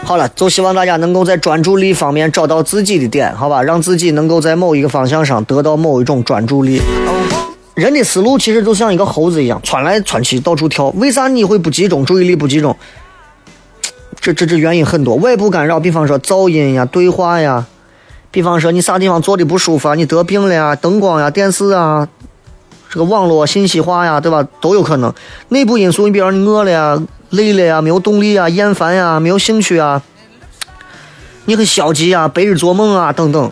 [0.04, 3.64] 好了，就希望大家能够在专注力方面找到自己的点，好吧？
[3.64, 6.82] 让自己能够在某一个方向上得到某一种专注力。
[7.74, 10.90] 人的思路其实就像一个猴子一样，窜来窜去，到处跳。
[10.98, 12.06] 为啥你会不集中？
[12.06, 12.76] 注意力不集中？
[14.24, 17.66] 这这这原因很多，外部干扰，比方说噪音呀、对话呀，
[18.32, 22.08] 比方说你啥地方坐的不舒服啊，你得病了呀，灯光呀、电视啊，
[22.90, 24.48] 这个网络信息化呀，对吧？
[24.62, 25.14] 都有可能。
[25.50, 26.98] 内部因素，你比方你饿了呀、
[27.32, 30.02] 累了呀、没有动力啊、厌烦呀、没有兴趣啊，
[31.44, 33.52] 你很消极啊、白日做梦啊等等，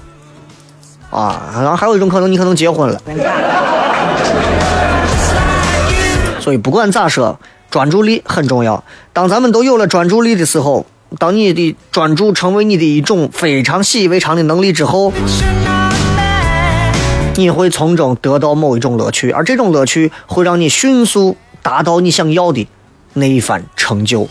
[1.10, 3.02] 啊，然后还有一种可能，你可能结婚了。
[6.40, 7.38] 所以不管咋说。
[7.72, 8.84] 专注力很重要。
[9.14, 10.86] 当咱们都有了专注力的时候，
[11.18, 15.12] 当你的专注成为你的一种非常习以为常的能力之后，
[17.36, 22.68] 你会从中得到某一种乐趣，而这种乐趣会让你迅速达到你想要的
[23.14, 24.28] 那一番成就。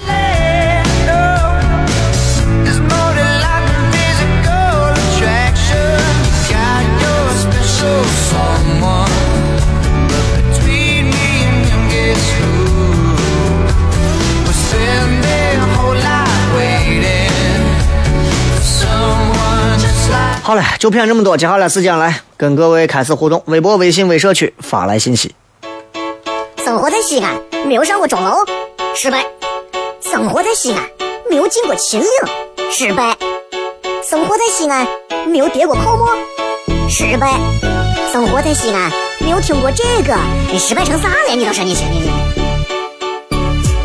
[20.50, 21.36] 好了，就骗这么多。
[21.36, 25.32] 接下来时间来跟各位开始互动，微博、微信、微社区发来信息。
[26.64, 28.38] 生活在西安，没有上过钟楼，
[28.96, 29.20] 失败；
[30.02, 30.82] 生活在西安，
[31.30, 32.08] 没有进过秦岭，
[32.68, 33.14] 失败；
[34.02, 34.84] 生活在西安，
[35.28, 36.08] 没有跌过泡沫，
[36.88, 37.28] 失败；
[38.12, 38.90] 生活在西安，
[39.20, 40.16] 没有听过这个，
[40.50, 41.36] 你失败成啥了？
[41.36, 42.29] 你倒是你你你！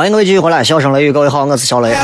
[0.00, 1.94] 欢迎各位继续回来，笑声雷雨，各位好，我是小雷。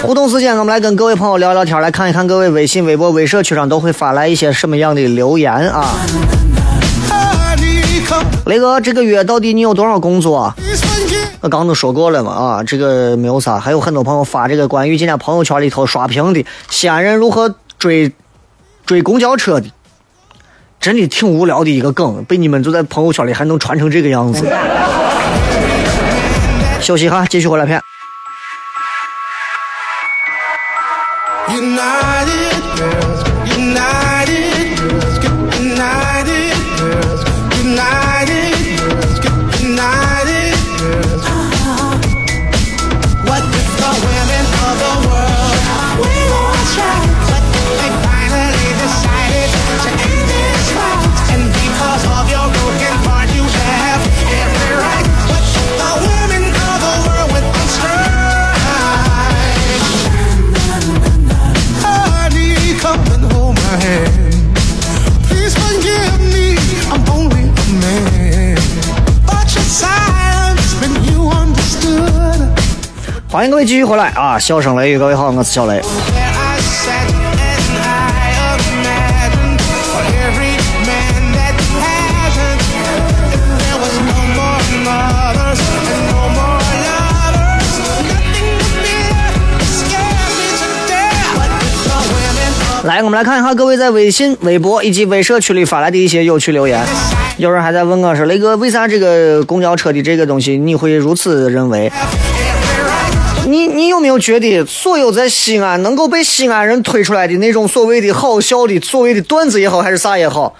[0.00, 5.96] 互动时间，我们来跟各位朋友聊聊天，来看一看各位微信、微博、微社区上都会发来一些什么样的留言啊。
[8.46, 10.54] 雷哥，这个月到底你有多少工作？
[11.42, 18.10] 我刚都说过了嘛啊，这个没有啥，还有很多朋友发这个关于今天朋友圈里头刷屏的西安人如何追
[18.86, 19.66] 追公交车的，
[20.80, 24.50] 真的挺无聊的一个梗，被你们就在朋友圈里还能传成这个样子。
[26.80, 27.82] 休息哈，继续回来片。
[31.48, 32.62] United,
[73.32, 74.36] 欢迎各位继续回来啊！
[74.36, 75.80] 笑声雷雨，各位好，我是小雷。
[92.82, 96.84] 来，我们来看一下各位在微信、微博以及微社区里发来的一些有趣留言。
[97.36, 101.92] 有人还在问我说：“雷哥，为啥这个公交车的这个东西你会如此认为？”
[103.80, 110.54] 你有没有觉得，所有在西安能够被西安人推出来的那种所谓的好笑的所谓的段子也好，还是啥也好，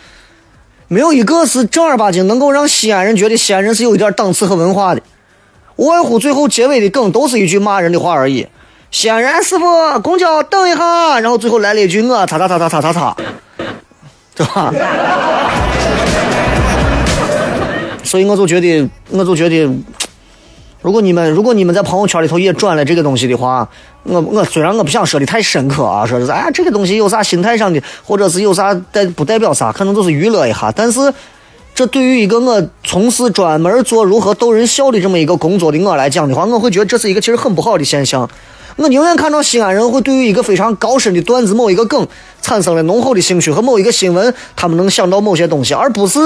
[0.89, 5.03] 没有一个是正儿八经能够让西安人觉得西安人是有一点档次和文化的。
[5.77, 8.47] 无外乎最后结尾的梗都是一句骂人的话而已。
[8.91, 13.17] 西安人，师傅，公交等一下，然后最后来了一句我擦擦擦擦擦擦擦，
[14.35, 14.73] 对吧？
[18.03, 19.69] 所以我就觉得，我就觉得，
[20.83, 23.69] 如果你们如果你们在朋友圈里头也转了这个东西的话，
[24.03, 31.13] 我我虽然我不想说的太深刻啊，说是哎这个东西有啥心态上的，或者是有啥代不代表啥，可能就是娱乐一下，但是。
[31.73, 38.29] 这对于一个我从事专门做如何逗人笑的这么一个工作的我来讲的话，我会觉得这是一个其实很不好的现象。
[38.77, 42.07] 我宁愿看到西安人会对于一个非常高深的段子、某一个梗
[42.43, 46.19] 产生了浓厚的兴趣和某一个新闻，他们能想到某些东西，而不是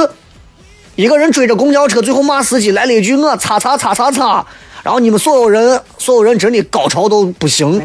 [0.97, 4.47] 一个人追着公交车，最后骂司机来了一句“我擦擦擦擦擦”，
[4.85, 7.83] 然后你们所有人所有人真的高潮都不行，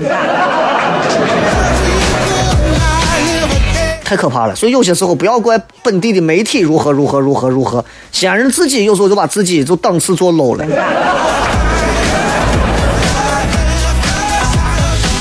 [4.04, 4.56] 太可怕了。
[4.56, 10.64] 所以有些时候不要怪本地的媒体如何如何如何如何，西安人自己有时候就把自己就档次做 low 了。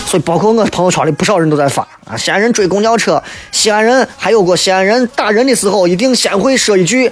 [0.07, 7.11] 所以，包括我朋友圈里不少人都在发啊，西安人追公交车，西安人还有过西安人打人的时候，一定先会说一句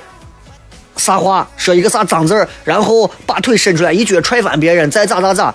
[0.96, 5.54] 啥话，说一个啥脏字儿，然后把腿伸出来一脚踹翻别人，再咋咋咋，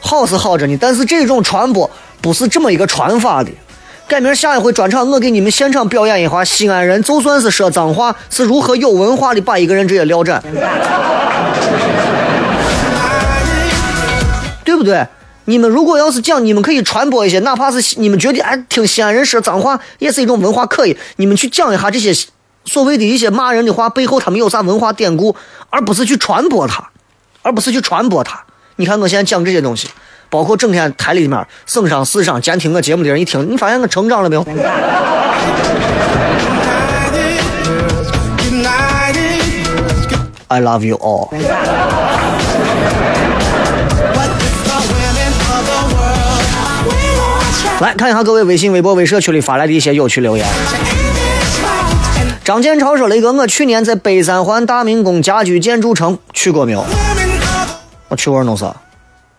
[0.00, 1.90] 好是好着呢，但是这种传播
[2.20, 3.50] 不是这么一个传法的。
[4.08, 10.42] 改明儿下一回专场，我给你们现场表演一下，西安人就算是说脏话，是如何有文化的把一个人直接撂斩，
[14.64, 15.06] 对不对？
[15.46, 22.14] 你们如果要是讲，你们可以传播一些，哪怕是你们觉得哎听西安人说脏话也是一种文化，可以，你们去讲一下这些
[22.64, 25.34] 所谓的一些骂人的话背后他们有啥文化典故，
[25.70, 26.88] 而不是去传播它，
[27.42, 28.40] 而不是去传播它。
[28.76, 29.88] 你看我现在讲这些东西，
[30.30, 34.44] 包括整天台里面省上市上监听我节目的人一听，你发现我成长了没有
[40.48, 41.28] ？？I love you all。
[47.80, 50.46] 来看一下各位微信、微博、微社区里发来的一些有趣留言。
[52.44, 56.84] 张建超说：“雷哥，我去年在北三环大明宫家居建筑城去过没有？
[58.08, 58.74] 我去玩弄啥？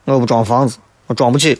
[0.06, 0.78] 我又不装房子，
[1.08, 1.60] 我装不起。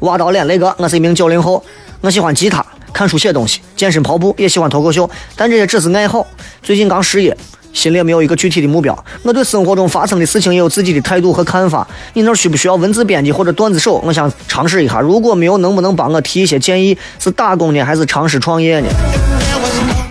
[0.00, 1.62] 挖到脸，雷哥，我是一名九零后，
[2.00, 6.26] 我喜欢吉他、看书、写东西、健身、跑步，也喜欢脱口秀，但这些只是爱好。
[6.62, 7.36] 最近刚失业，
[7.76, 9.04] 心里也没有一个具体的目标。
[9.22, 11.86] 我对生活中发生的事情也有自己的态度和看法。
[12.14, 14.02] 你那需不需要文字编辑或者段子手？
[14.04, 14.98] 我想尝试一下。
[14.98, 16.96] 如果没有，能不能帮我提一些建议？
[17.18, 18.88] 是打工呢，还是尝试创业呢？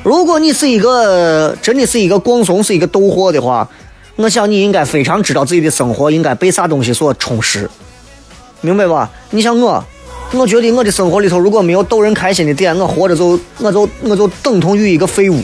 [0.04, 3.68] 如果你是一个真的是一个光怂，是一个逗货的话，
[4.18, 7.68] 我想你应该非常知道自己的生活应该被啥东西所充实，
[8.62, 9.10] 明白吧？
[9.32, 9.84] 你像我，
[10.34, 15.42] 我觉得我的生活里头如果没有逗人开心的点，我活着就我就我就等同于一个废物。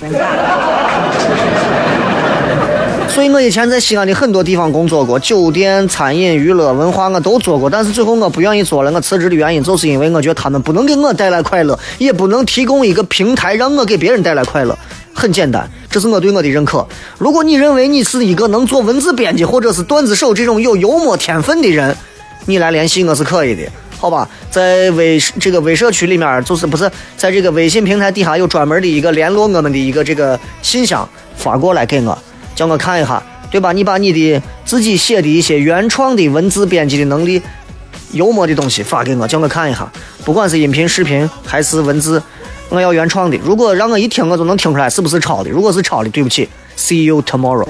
[3.13, 8.91] 所以我以前在西安的很多地方工作过，酒店、餐饮、娱乐、文化我都做过，但是最后我不愿意做了。
[8.93, 14.77] 我辞职的原因就是因为我觉得他们不能给我带来快乐，也不能提供一个平台让我给别人带来快乐。
[15.13, 16.87] 很简单，这是我对我的认可。
[17.17, 21.93] 如果你认为你是一个能做文字编辑或者是段子手这种有幽默天分的人，
[22.45, 23.63] 你来联系我是可以的，
[23.99, 24.27] 好吧？
[24.49, 32.17] 在微这个微社区里面，就是不是在这个微信平台底下有专门的一个联络我们的一个这个信箱发过来给我，
[32.55, 33.71] 叫我看一下，对吧？
[33.71, 37.41] 你把你的自己写的一些原创的文字编辑的能力、
[38.11, 39.89] 幽默的东西发给我，叫我看一下，
[40.23, 42.21] 不管是音频、视频还是文字，
[42.69, 43.37] 我要原创的。
[43.43, 45.49] 如果让我一听，我就能听出来是不是抄的。
[45.49, 46.47] 如果是抄的，对不起
[46.77, 47.67] ，See you tomorrow。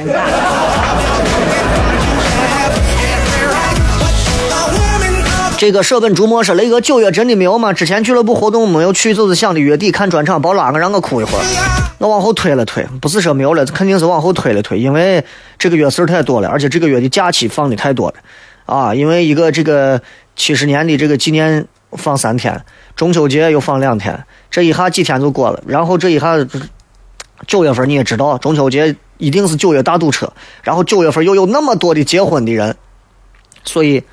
[5.61, 7.71] 这个舍本逐末说雷哥九月真的没有吗？
[7.71, 11.43] 之前俱乐部活动没有去，就是想的月底看专场，别拉我让我哭一会儿。
[11.99, 15.23] 我往后推了推，不是说没有了，肯定是往后推了推，因为
[15.59, 18.15] 这个月事儿太多了，而且这个月的假期放的太多了，
[18.65, 20.01] 啊，因为一个这个
[20.35, 22.59] 七十年的这个纪念放三天，
[22.95, 26.37] 中秋节又放两天，这一下几天就过了，然后这一下
[27.45, 30.33] 九月份你也知道，中秋节一定是九月大堵车，
[30.63, 32.75] 然后九月份又有那么多的结婚的人，
[33.63, 34.03] 所以。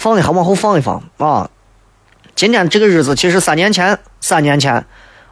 [0.00, 1.50] 放的还往后放一放啊！
[2.34, 4.86] 今天这个日子其实三年前，三年前，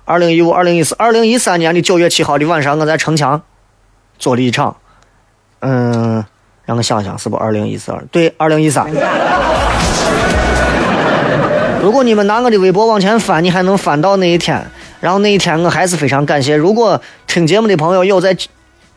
[0.04, 3.40] 二零一五、二零一四、二零一三年的九月七号的晚上，我在城墙
[4.18, 4.76] 做了一场，
[5.60, 6.22] 嗯，
[6.66, 8.04] 让我想想，是不二零一四二？
[8.12, 8.92] 对，二零一三。
[11.80, 14.70] 如果你们拿我的微博往前翻，你还能翻到那一天。
[15.00, 16.54] 然后那一天，我还是非常感谢。
[16.54, 18.36] 如果听节目的朋友有在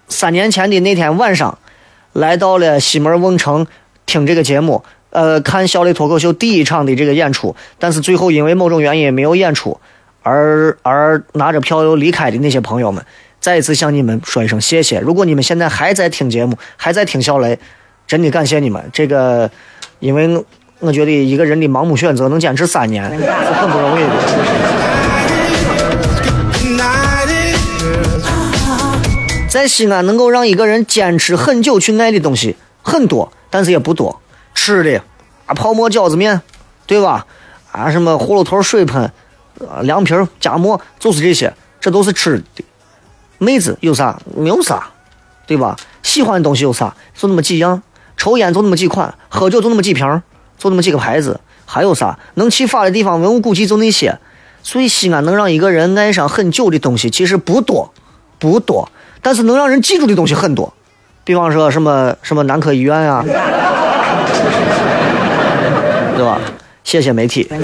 [0.10, 1.58] 三年前的那天晚上
[2.12, 3.66] 来到了西门瓮城
[4.06, 9.80] 听这个节目，呃，看小磊脱口秀第一场的这个演出，但是最后因为某种原因没有演出，
[10.24, 13.06] 而而拿着票又离开的那些朋友们，
[13.40, 15.00] 再一次向你们说一声谢谢。
[15.00, 17.60] 如果你们现在还在听节目，还在听小雷，
[18.08, 18.84] 真的感谢你们。
[18.94, 19.52] 这个，
[20.00, 20.44] 因为
[20.80, 24.10] 我觉得一个人的盲目选择能坚持三年是很不容易的。
[29.50, 34.22] 在西安能够让一个人坚持很久去爱的东西很多，但是也不多。
[34.54, 35.02] 吃的
[35.46, 36.42] 啊，泡馍、饺子面，
[36.86, 37.26] 对吧？
[37.72, 39.12] 啊，什么葫芦头、水盆、
[39.70, 42.66] 啊凉皮、夹馍，就是这些，这都是吃的。
[43.38, 44.20] 妹子有啥？
[44.38, 44.88] 没有啥，
[45.48, 45.76] 对吧？
[46.04, 46.96] 喜欢的东西有啥？
[47.16, 47.82] 就那么几样。
[48.18, 50.22] 抽烟就那么几款，喝酒就那么几瓶，
[50.60, 51.40] 就那么几个牌子。
[51.66, 52.20] 还有啥？
[52.36, 54.20] 能去发的地方，文物古迹就那些。
[54.62, 57.92] 所以西安能让一个人爱上很久的东西其实不多，
[58.38, 58.92] 不多，
[59.24, 60.72] 但是能让人记住的东西很多。
[61.24, 63.34] 比方说什么什么男科医院啊，对
[66.24, 66.40] 吧？
[66.84, 67.48] 谢谢媒体。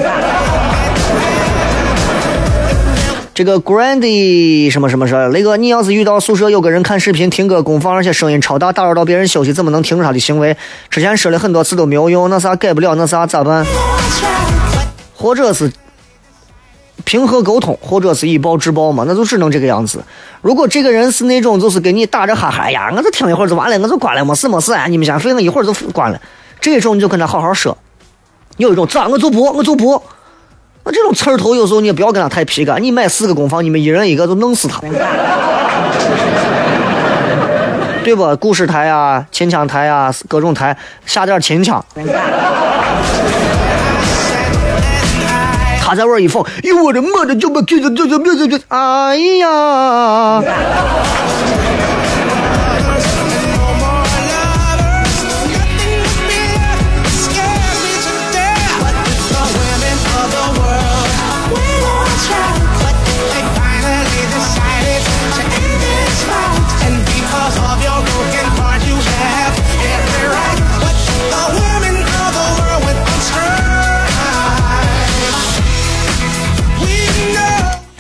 [3.34, 10.58] 这个 Grandy 什么什么说，雷哥，你要是遇到宿舍有个人看视频、听歌、功放，而且声音超大，打扰到别人休息，怎么能停止他的行为？
[10.90, 13.64] 之前说了很多次都没有用，那啥改不了，那啥咋办？
[15.16, 15.72] 或者是
[17.04, 20.04] 平和沟通，或者是以暴制暴嘛，那就只能这个样子。
[20.42, 26.20] 如果这个人是那种就是给你打着哈哈呀，我就听一会儿就完了，我就关了，没事没事啊，你们先睡，我一会儿就关了。
[26.60, 27.78] 这种你就跟他好好说。
[28.58, 30.02] 有一种咋我就不我就不，
[30.84, 32.82] 那这种刺儿头有时候你也不要跟他太皮干。
[32.82, 34.82] 你买四个公房，你们一人一个就弄死他，
[38.04, 38.36] 对不？
[38.38, 41.84] 故事台啊，秦腔台啊，各种台下点秦腔。
[45.80, 50.44] 他在玩一放，哟我的妈的，就把这这这这这这，哎呀！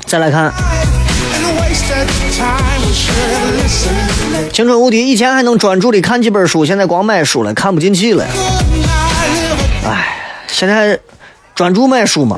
[0.07, 0.51] 再来看
[4.53, 8.23] 青春无敌，以前还能专注的看几本书，现在光买书了，看不进去了。
[9.85, 10.97] 哎，现在
[11.53, 12.37] 专注买书嘛。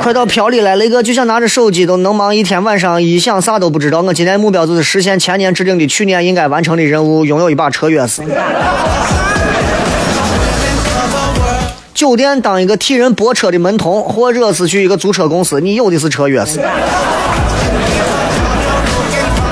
[0.00, 4.00] 快到飘里了，雷哥就想拿着手机都能忙一天，晚上一想啥都不知道。
[4.00, 8.22] 我今天目标就是实现前年制定的去年应该完成的任务，拥有一把车钥匙。
[12.00, 16.58] 酒店当一个替人泊车的门童，或者是去一个租车公司，你有的是车钥匙。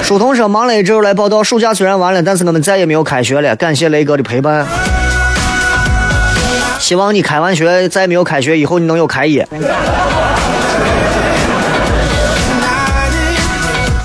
[0.03, 3.55] 书童说忙了一阵儿来报道，暑假虽然完了，但是我们再也没有开学了。
[3.57, 4.67] 感谢雷哥的陪伴，
[6.81, 9.47] 希望你开完学再没有开学以后，你能有开业。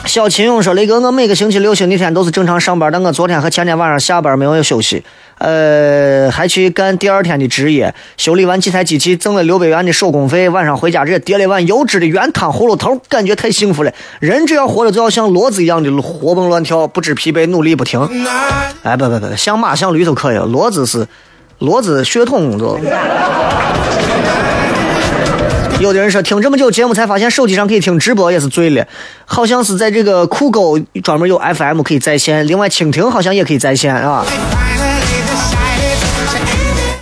[0.05, 5.03] 小秦勇说：“雷哥，我每个星期六、星期天都是正常上班，但我昨天和前天晚上下班没有休息，
[5.43, 13.91] 呃，还去干第二天的职业，修理完几台机器，挣了六百元的手工费，晚上回家直接叠了一碗油脂的原汤葫芦头，感觉太幸福了。
[14.21, 17.99] 人只要活着，就要像骡子一样的活蹦乱跳，不知疲惫，努力不停。
[18.83, 21.05] 哎，不不不，像马像驴都可以，骡子是
[21.59, 22.79] 骡子血统都。
[25.81, 28.87] 有的人说听这么久节目才发现手机上可以听直播也是醉了，
[29.25, 34.25] 好像是在这个酷狗专门有 FM 可以在线，另外蜻蜓好像也可以在线啊。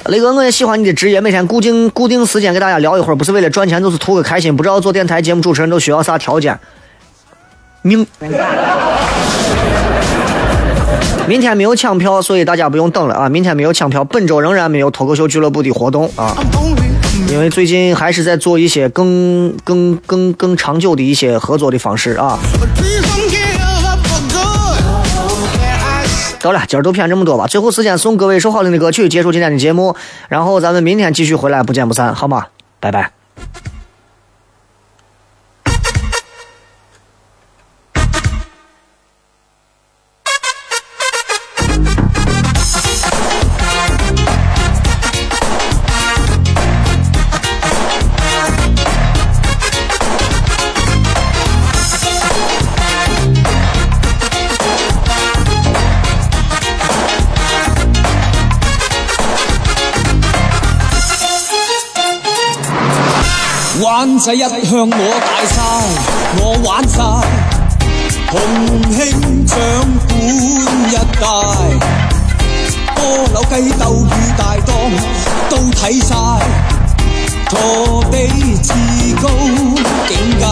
[0.07, 4.55] 雷哥，我也喜欢你的职业，每天固定固定时间给大家聊一会儿，不是为了赚钱，就是图个开心。
[4.55, 6.59] 不知道做电台节目主持人都需要啥条件？
[7.83, 8.05] 明。
[11.27, 13.29] 明天没有抢票，所以大家不用等了啊！
[13.29, 16.35] 明天没有抢票，本周仍然没有脱口秀俱乐部的活动啊，
[17.29, 22.37] 因为最近还是在做一些更更更更长久的一些合作的方式啊。
[26.41, 27.47] 得了，今儿就骗这么多吧。
[27.47, 29.95] 最后时间送各位一首好听的歌曲，结束今天的节目，
[30.29, 32.47] 然后咱们明天继续回来，不见不散，好吗？
[32.79, 33.11] 拜拜。
[64.21, 64.47] 仔一向
[64.87, 65.57] 我大晒，
[66.37, 67.01] 我玩晒，
[68.29, 68.39] 洪
[68.91, 68.99] 興
[69.47, 69.57] 掌
[70.07, 70.13] 管
[70.91, 71.25] 一帶，
[72.93, 73.01] 波
[73.33, 74.07] 樓雞鬥與
[74.37, 74.69] 大檔
[75.49, 76.13] 都睇晒，
[77.49, 78.15] 陀地
[78.61, 78.69] 至
[79.19, 79.25] 高
[80.07, 80.45] 境界。